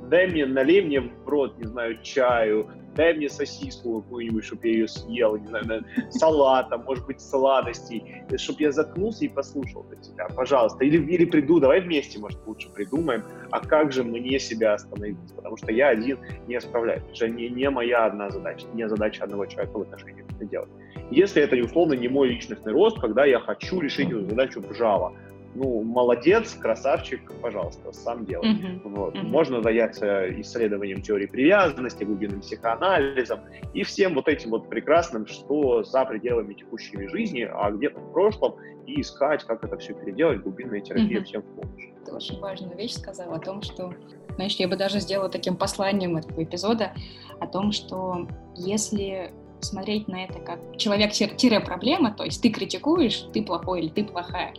дай 0.08 0.26
мне, 0.26 0.46
налей 0.46 0.82
мне 0.82 1.00
в 1.00 1.28
рот, 1.28 1.58
не 1.58 1.64
знаю, 1.64 2.02
чаю, 2.02 2.70
дай 2.96 3.14
мне 3.14 3.28
сосиску 3.28 4.02
какую-нибудь, 4.02 4.44
чтобы 4.44 4.66
я 4.66 4.72
ее 4.72 4.88
съел, 4.88 5.36
не 5.36 5.46
знаю, 5.46 5.84
салата, 6.10 6.78
может 6.78 7.06
быть, 7.06 7.20
сладостей, 7.20 8.24
чтобы 8.36 8.62
я 8.62 8.72
заткнулся 8.72 9.24
и 9.24 9.28
послушал 9.28 9.84
для 9.84 9.98
тебя, 9.98 10.26
пожалуйста. 10.34 10.84
Или, 10.84 10.98
или 11.12 11.24
приду, 11.24 11.60
давай 11.60 11.80
вместе, 11.80 12.18
может, 12.18 12.44
лучше 12.46 12.68
придумаем, 12.70 13.22
а 13.50 13.60
как 13.60 13.92
же 13.92 14.02
мне 14.02 14.38
себя 14.38 14.74
остановить, 14.74 15.16
потому 15.36 15.56
что 15.56 15.70
я 15.70 15.90
один 15.90 16.18
не 16.48 16.60
справляюсь. 16.60 17.02
Это 17.14 17.28
не, 17.28 17.48
не 17.48 17.70
моя 17.70 18.06
одна 18.06 18.30
задача, 18.30 18.66
не 18.74 18.88
задача 18.88 19.24
одного 19.24 19.46
человека 19.46 19.78
в 19.78 19.82
отношениях 19.82 20.26
это 20.30 20.44
делать. 20.44 20.70
Если 21.10 21.42
это, 21.42 21.56
условно, 21.56 21.94
не 21.94 22.08
мой 22.08 22.28
личностный 22.28 22.72
рост, 22.72 23.00
когда 23.00 23.24
я 23.24 23.38
хочу 23.40 23.80
решить 23.80 24.08
эту 24.08 24.28
задачу 24.28 24.60
в 24.60 24.70
Java, 24.72 25.14
ну, 25.54 25.82
молодец, 25.82 26.54
красавчик, 26.54 27.32
пожалуйста, 27.40 27.92
сам 27.92 28.24
делай. 28.24 28.52
Uh-huh. 28.52 28.80
Вот. 28.84 29.14
Uh-huh. 29.14 29.22
Можно 29.22 29.62
заняться 29.62 30.28
исследованием 30.40 31.02
теории 31.02 31.26
привязанности, 31.26 32.04
глубинным 32.04 32.40
психоанализом 32.40 33.40
и 33.74 33.82
всем 33.82 34.14
вот 34.14 34.28
этим 34.28 34.50
вот 34.50 34.68
прекрасным, 34.68 35.26
что 35.26 35.82
за 35.82 36.04
пределами 36.04 36.54
текущей 36.54 37.08
жизни, 37.08 37.48
а 37.50 37.70
где-то 37.70 38.00
в 38.00 38.12
прошлом, 38.12 38.56
и 38.86 39.00
искать, 39.00 39.44
как 39.44 39.64
это 39.64 39.76
все 39.78 39.94
переделать, 39.94 40.42
глубинная 40.42 40.80
терапия 40.80 41.20
uh-huh. 41.20 41.24
всем 41.24 41.42
в 41.42 41.60
помощь. 41.60 41.88
Ты 42.04 42.12
очень 42.12 42.40
важную 42.40 42.76
вещь 42.76 42.94
сказал 42.94 43.34
о 43.34 43.38
том, 43.38 43.62
что, 43.62 43.92
знаешь, 44.36 44.56
я 44.56 44.68
бы 44.68 44.76
даже 44.76 45.00
сделала 45.00 45.28
таким 45.28 45.56
посланием 45.56 46.16
этого 46.16 46.42
эпизода, 46.42 46.92
о 47.40 47.46
том, 47.46 47.72
что 47.72 48.26
если 48.54 49.32
смотреть 49.60 50.08
на 50.08 50.24
это 50.24 50.38
как 50.40 50.58
человек-проблема, 50.76 52.12
то 52.12 52.24
есть 52.24 52.42
ты 52.42 52.50
критикуешь, 52.50 53.26
ты 53.32 53.42
плохой 53.42 53.80
или 53.80 53.88
ты 53.88 54.04
плохая. 54.04 54.54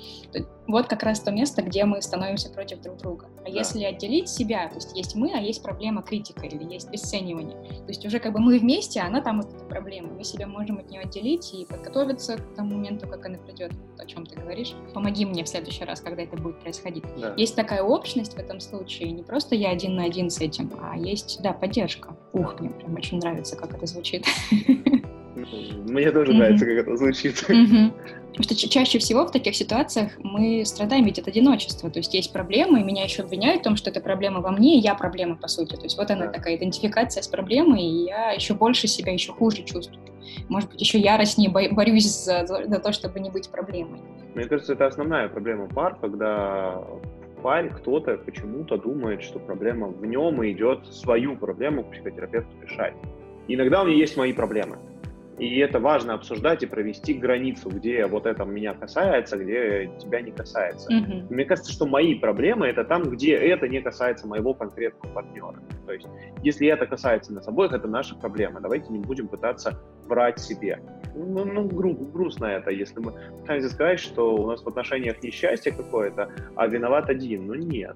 Вот 0.67 0.85
как 0.85 1.01
раз 1.01 1.19
то 1.19 1.31
место, 1.31 1.63
где 1.63 1.85
мы 1.85 2.01
становимся 2.01 2.49
против 2.51 2.81
друг 2.81 2.97
друга. 2.97 3.27
А 3.39 3.49
да. 3.49 3.49
если 3.49 3.83
отделить 3.83 4.29
себя, 4.29 4.67
то 4.69 4.75
есть 4.75 4.95
есть 4.95 5.15
мы, 5.15 5.31
а 5.33 5.39
есть 5.39 5.63
проблема 5.63 6.03
критика 6.03 6.45
или 6.45 6.63
есть 6.71 6.89
обесценивание. 6.89 7.57
То 7.57 7.87
есть 7.87 8.05
уже 8.05 8.19
как 8.19 8.33
бы 8.33 8.39
мы 8.39 8.59
вместе, 8.59 8.99
а 8.99 9.07
она 9.07 9.21
там 9.21 9.41
вот 9.41 9.51
эта 9.51 9.65
проблема. 9.65 10.09
Мы 10.13 10.23
себя 10.23 10.45
можем 10.45 10.77
от 10.77 10.91
нее 10.91 11.01
отделить 11.01 11.53
и 11.53 11.65
подготовиться 11.65 12.37
к 12.37 12.55
тому 12.55 12.75
моменту, 12.75 13.07
как 13.07 13.25
она 13.25 13.39
придет, 13.39 13.71
о 13.97 14.05
чем 14.05 14.27
ты 14.27 14.39
говоришь. 14.39 14.75
Помоги 14.93 15.25
мне 15.25 15.43
в 15.43 15.47
следующий 15.47 15.85
раз, 15.85 16.01
когда 16.01 16.21
это 16.21 16.37
будет 16.37 16.59
происходить. 16.59 17.03
Да. 17.17 17.33
Есть 17.35 17.55
такая 17.55 17.81
общность 17.81 18.33
в 18.33 18.37
этом 18.37 18.59
случае, 18.59 19.11
не 19.11 19.23
просто 19.23 19.55
я 19.55 19.71
один 19.71 19.95
на 19.95 20.03
один 20.03 20.29
с 20.29 20.39
этим, 20.39 20.71
а 20.79 20.95
есть, 20.95 21.41
да, 21.41 21.53
поддержка. 21.53 22.15
Ух, 22.33 22.59
мне 22.59 22.69
прям 22.69 22.93
очень 22.93 23.17
нравится, 23.17 23.55
как 23.55 23.73
это 23.73 23.85
звучит. 23.87 24.25
Мне 25.51 26.11
тоже 26.11 26.33
нравится, 26.33 26.65
как 26.65 26.75
это 26.75 26.97
звучит. 26.97 27.43
Потому 28.39 28.43
что 28.43 28.69
чаще 28.69 28.99
всего 28.99 29.25
в 29.25 29.31
таких 29.31 29.55
ситуациях 29.55 30.11
мы 30.19 30.63
страдаем 30.63 31.03
ведь 31.03 31.19
от 31.19 31.27
одиночества. 31.27 31.89
То 31.89 31.99
есть 31.99 32.13
есть 32.13 32.31
проблема, 32.31 32.79
и 32.79 32.83
меня 32.83 33.03
еще 33.03 33.23
обвиняют 33.23 33.61
в 33.61 33.63
том, 33.63 33.75
что 33.75 33.89
это 33.89 34.01
проблема 34.01 34.39
во 34.39 34.51
мне, 34.51 34.77
и 34.77 34.79
я 34.79 34.95
проблема, 34.95 35.35
по 35.35 35.47
сути. 35.47 35.75
То 35.75 35.83
есть 35.83 35.97
вот 35.97 36.09
она 36.11 36.27
такая 36.27 36.55
идентификация 36.55 37.23
с 37.23 37.27
проблемой, 37.27 37.81
и 37.81 38.05
я 38.05 38.31
еще 38.31 38.53
больше 38.53 38.87
себя 38.87 39.11
еще 39.11 39.33
хуже 39.33 39.63
чувствую. 39.63 39.99
Может 40.47 40.69
быть, 40.69 40.79
еще 40.79 40.99
яростнее 40.99 41.49
борюсь 41.49 42.05
за, 42.05 42.45
за 42.45 42.79
то, 42.79 42.91
чтобы 42.91 43.19
не 43.19 43.29
быть 43.29 43.49
проблемой. 43.49 43.99
Мне 44.35 44.45
кажется, 44.45 44.73
это 44.73 44.85
основная 44.85 45.27
проблема 45.27 45.67
пар, 45.67 45.97
когда 45.99 46.75
в 47.37 47.41
паре 47.41 47.69
кто-то 47.69 48.17
почему-то 48.17 48.77
думает, 48.77 49.23
что 49.23 49.39
проблема 49.39 49.87
в 49.87 50.05
нем 50.05 50.41
и 50.43 50.51
идет 50.51 50.85
свою 50.93 51.35
проблему 51.35 51.83
к 51.83 51.91
психотерапевту 51.91 52.51
решать. 52.61 52.93
иногда 53.47 53.81
у 53.81 53.85
меня 53.85 53.97
есть 53.97 54.17
мои 54.17 54.33
проблемы. 54.33 54.77
И 55.39 55.57
это 55.59 55.79
важно 55.79 56.13
обсуждать 56.13 56.63
и 56.63 56.65
провести 56.65 57.13
границу, 57.13 57.69
где 57.69 58.05
вот 58.05 58.25
это 58.25 58.43
меня 58.43 58.73
касается, 58.73 59.37
где 59.37 59.89
тебя 59.99 60.21
не 60.21 60.31
касается. 60.31 60.91
Mm-hmm. 60.91 61.27
Мне 61.29 61.45
кажется, 61.45 61.71
что 61.71 61.85
мои 61.85 62.15
проблемы 62.15 62.67
это 62.67 62.83
там, 62.83 63.03
где 63.03 63.35
это 63.35 63.67
не 63.67 63.81
касается 63.81 64.27
моего 64.27 64.53
конкретного 64.53 65.13
партнера. 65.13 65.55
То 65.85 65.93
есть, 65.93 66.07
если 66.43 66.67
это 66.67 66.85
касается 66.85 67.33
нас 67.33 67.47
обоих, 67.47 67.71
это 67.71 67.87
наша 67.87 68.15
проблема. 68.15 68.59
Давайте 68.59 68.91
не 68.91 68.99
будем 68.99 69.29
пытаться 69.29 69.79
врать 70.07 70.39
себе. 70.39 70.81
Ну, 71.15 71.45
ну 71.45 71.63
гру- 71.67 71.95
грустно 71.95 72.45
это, 72.45 72.71
если 72.71 72.99
мы 72.99 73.13
пытаемся 73.41 73.69
сказать, 73.69 73.99
что 73.99 74.35
у 74.35 74.47
нас 74.47 74.61
в 74.61 74.67
отношениях 74.67 75.23
несчастье 75.23 75.71
какое-то, 75.71 76.31
а 76.55 76.67
виноват 76.67 77.09
один. 77.09 77.47
Ну 77.47 77.53
нет. 77.53 77.95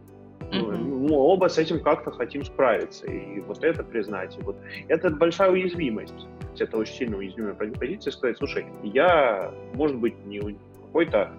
Mm-hmm. 0.52 1.08
Мы 1.10 1.16
оба 1.16 1.48
с 1.48 1.58
этим 1.58 1.80
как-то 1.80 2.12
хотим 2.12 2.44
справиться. 2.44 3.06
И 3.06 3.40
вот 3.42 3.64
это 3.64 3.84
признать. 3.84 4.38
И 4.38 4.42
вот 4.42 4.56
это 4.88 5.10
большая 5.10 5.52
уязвимость 5.52 6.28
это 6.62 6.78
очень 6.78 6.94
сильно 6.94 7.18
уязвимая 7.18 7.54
позиция, 7.56 8.12
сказать, 8.12 8.38
слушай, 8.38 8.66
я, 8.84 9.52
может 9.74 9.98
быть, 9.98 10.14
не 10.26 10.58
какой-то 10.82 11.32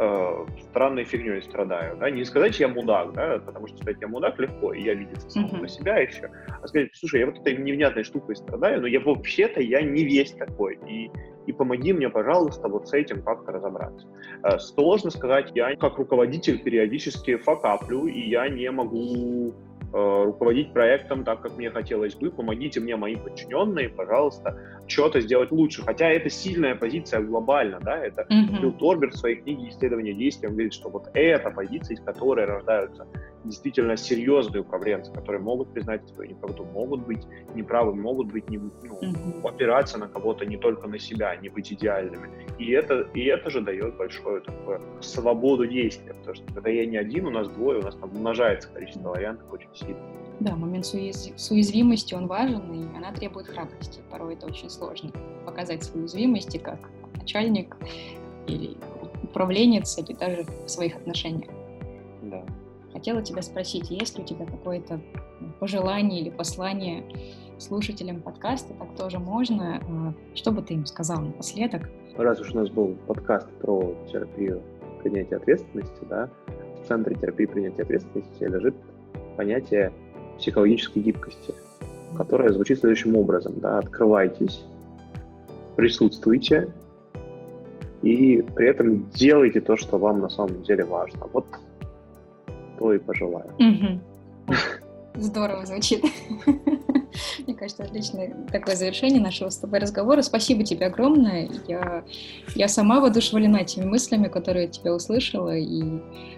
э, 0.00 0.46
странной 0.70 1.04
фигней 1.04 1.42
страдаю, 1.42 1.96
да, 1.98 2.10
не 2.10 2.24
сказать, 2.24 2.54
что 2.54 2.64
я 2.64 2.68
мудак, 2.68 3.12
да, 3.12 3.38
потому 3.38 3.66
что 3.68 3.76
сказать, 3.76 3.98
я 4.00 4.08
мудак 4.08 4.38
легко, 4.38 4.72
и 4.72 4.82
я 4.82 4.94
самому 5.28 5.54
mm-hmm. 5.54 5.60
на 5.60 5.68
себя 5.68 5.98
еще, 5.98 6.30
а 6.62 6.66
сказать, 6.66 6.90
слушай, 6.94 7.20
я 7.20 7.26
вот 7.26 7.38
этой 7.38 7.56
невнятной 7.56 8.04
штукой 8.04 8.36
страдаю, 8.36 8.80
но 8.80 8.86
я 8.86 9.00
вообще-то, 9.00 9.60
я 9.60 9.82
не 9.82 10.04
весь 10.04 10.32
такой, 10.32 10.78
и, 10.88 11.10
и 11.46 11.52
помоги 11.52 11.92
мне, 11.92 12.08
пожалуйста, 12.08 12.68
вот 12.68 12.88
с 12.88 12.94
этим 12.94 13.22
как-то 13.22 13.52
разобраться. 13.52 14.08
Э, 14.42 14.58
сложно 14.58 15.10
сказать, 15.10 15.52
я 15.54 15.76
как 15.76 15.98
руководитель 15.98 16.62
периодически 16.62 17.36
факаплю, 17.36 18.06
и 18.06 18.20
я 18.20 18.48
не 18.48 18.70
могу 18.70 19.54
руководить 19.92 20.72
проектом 20.72 21.24
так, 21.24 21.40
как 21.40 21.56
мне 21.56 21.70
хотелось 21.70 22.14
бы. 22.14 22.30
Помогите 22.30 22.80
мне, 22.80 22.96
мои 22.96 23.16
подчиненные, 23.16 23.88
пожалуйста, 23.88 24.56
что-то 24.86 25.20
сделать 25.20 25.50
лучше. 25.50 25.82
Хотя 25.82 26.08
это 26.08 26.30
сильная 26.30 26.74
позиция 26.74 27.20
глобально, 27.20 27.80
да, 27.80 27.96
это 27.96 28.22
mm-hmm. 28.22 28.60
Билл 28.60 28.72
Торбер 28.72 29.10
в 29.10 29.16
своей 29.16 29.36
книге 29.36 29.68
«Исследование 29.68 30.14
действия» 30.14 30.48
он 30.48 30.54
говорит, 30.54 30.72
что 30.72 30.88
вот 30.88 31.08
эта 31.14 31.50
позиция, 31.50 31.94
из 31.94 32.00
которой 32.00 32.44
рождаются 32.44 33.06
действительно 33.44 33.96
серьезные 33.96 34.60
управленцы, 34.60 35.12
которые 35.12 35.40
могут 35.40 35.72
признать 35.72 36.06
свою 36.08 36.30
неправоту, 36.30 36.64
могут 36.64 37.06
быть 37.06 37.26
неправы, 37.54 37.94
могут 37.94 38.30
быть 38.30 38.48
не, 38.50 38.58
ну, 38.58 38.70
mm-hmm. 38.82 39.48
опираться 39.48 39.98
на 39.98 40.08
кого-то 40.08 40.44
не 40.44 40.56
только 40.56 40.86
на 40.88 40.98
себя, 40.98 41.34
не 41.36 41.48
быть 41.48 41.72
идеальными. 41.72 42.28
И 42.58 42.70
это, 42.72 43.08
и 43.14 43.24
это 43.24 43.48
же 43.50 43.62
дает 43.62 43.96
большую 43.96 44.42
такую 44.42 44.80
свободу 45.00 45.66
действия, 45.66 46.14
потому 46.14 46.34
что 46.34 46.44
когда 46.52 46.70
я 46.70 46.84
не 46.84 46.98
один, 46.98 47.26
у 47.26 47.30
нас 47.30 47.48
двое, 47.48 47.78
у 47.78 47.82
нас 47.82 47.96
там 47.96 48.10
умножается 48.14 48.68
количество 48.68 49.08
вариантов 49.08 49.50
очень 49.52 49.68
сильно. 49.80 49.96
Да, 50.40 50.56
момент 50.56 50.86
с, 50.86 50.94
уязв... 50.94 51.32
с 51.36 51.50
уязвимостью, 51.50 52.16
он 52.16 52.26
важен, 52.26 52.72
и 52.72 52.96
она 52.96 53.12
требует 53.12 53.46
храбрости. 53.46 54.00
Порой 54.10 54.34
это 54.34 54.46
очень 54.46 54.70
сложно 54.70 55.10
показать 55.44 55.84
свои 55.84 56.02
уязвимости 56.02 56.56
как 56.56 56.78
начальник 57.14 57.76
или 58.46 58.76
управленец, 59.22 59.98
или 59.98 60.14
даже 60.14 60.44
в 60.64 60.68
своих 60.68 60.96
отношениях. 60.96 61.50
Да. 62.22 62.42
Хотела 62.92 63.22
тебя 63.22 63.42
спросить, 63.42 63.90
есть 63.90 64.16
ли 64.16 64.24
у 64.24 64.26
тебя 64.26 64.46
какое-то 64.46 65.00
пожелание 65.60 66.22
или 66.22 66.30
послание 66.30 67.04
слушателям 67.58 68.22
подкаста, 68.22 68.72
так 68.74 68.96
тоже 68.96 69.18
можно. 69.18 69.76
А, 69.76 70.14
что 70.34 70.50
бы 70.52 70.62
ты 70.62 70.74
им 70.74 70.86
сказал 70.86 71.20
напоследок? 71.20 71.88
Раз 72.16 72.40
уж 72.40 72.52
у 72.52 72.58
нас 72.58 72.70
был 72.70 72.96
подкаст 73.06 73.48
про 73.60 73.94
терапию 74.10 74.62
принятия 75.02 75.36
ответственности, 75.36 76.04
да, 76.08 76.30
в 76.82 76.88
центре 76.88 77.14
терапии 77.14 77.46
принятия 77.46 77.82
ответственности 77.82 78.44
лежит 78.44 78.74
понятие 79.40 79.90
психологической 80.38 81.02
гибкости, 81.02 81.54
которая 82.14 82.52
звучит 82.52 82.80
следующим 82.80 83.16
образом. 83.16 83.54
Да, 83.56 83.78
открывайтесь, 83.78 84.62
присутствуйте 85.76 86.68
и 88.02 88.44
при 88.54 88.68
этом 88.68 89.08
делайте 89.10 89.62
то, 89.62 89.78
что 89.78 89.96
вам 89.96 90.20
на 90.20 90.28
самом 90.28 90.62
деле 90.62 90.84
важно. 90.84 91.26
Вот 91.32 91.46
то 92.78 92.92
и 92.92 92.98
пожелаю. 92.98 93.50
Здорово 95.14 95.64
звучит. 95.64 96.04
Мне 97.46 97.54
кажется, 97.54 97.84
отличное 97.84 98.34
такое 98.50 98.76
завершение 98.76 99.20
нашего 99.20 99.50
с 99.50 99.58
тобой 99.58 99.78
разговора. 99.78 100.22
Спасибо 100.22 100.64
тебе 100.64 100.86
огромное. 100.86 101.48
Я, 101.66 102.04
я 102.54 102.68
сама 102.68 103.00
воодушевлена 103.00 103.60
этими 103.60 103.84
мыслями, 103.84 104.28
которые 104.28 104.66
я 104.66 104.70
тебя 104.70 104.94
услышала, 104.94 105.56
и 105.56 105.82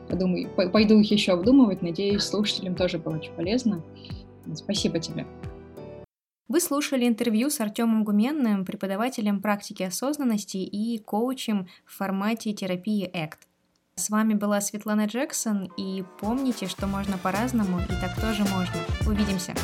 подумаю, 0.09 0.49
пойду 0.73 0.99
их 0.99 1.11
еще 1.11 1.33
обдумывать. 1.33 1.83
Надеюсь, 1.83 2.23
слушателям 2.23 2.75
тоже 2.75 2.99
было 2.99 3.17
очень 3.17 3.33
полезно. 3.33 3.83
Спасибо 4.55 4.99
тебе. 4.99 5.27
Вы 6.49 6.61
слушали 6.61 7.09
интервью 7.09 7.49
с 7.49 7.61
Артемом 7.61 8.05
Гуменным, 8.05 8.65
преподавателем 8.67 9.41
практики 9.41 9.85
осознанности 9.85 10.59
и 10.59 10.99
коучем 10.99 11.67
в 11.87 11.97
формате 11.97 12.53
терапии 12.53 13.11
ACT. 13.11 13.39
С 13.95 14.11
вами 14.11 14.35
была 14.35 14.61
Светлана 14.61 15.07
Джексон, 15.07 15.71
и 15.77 16.03
помните, 16.21 16.67
что 16.67 16.87
можно 16.87 17.19
по-разному, 17.19 17.79
и 17.79 18.01
так 18.01 18.21
тоже 18.21 18.43
можно. 18.43 18.75
Увидимся! 19.07 19.55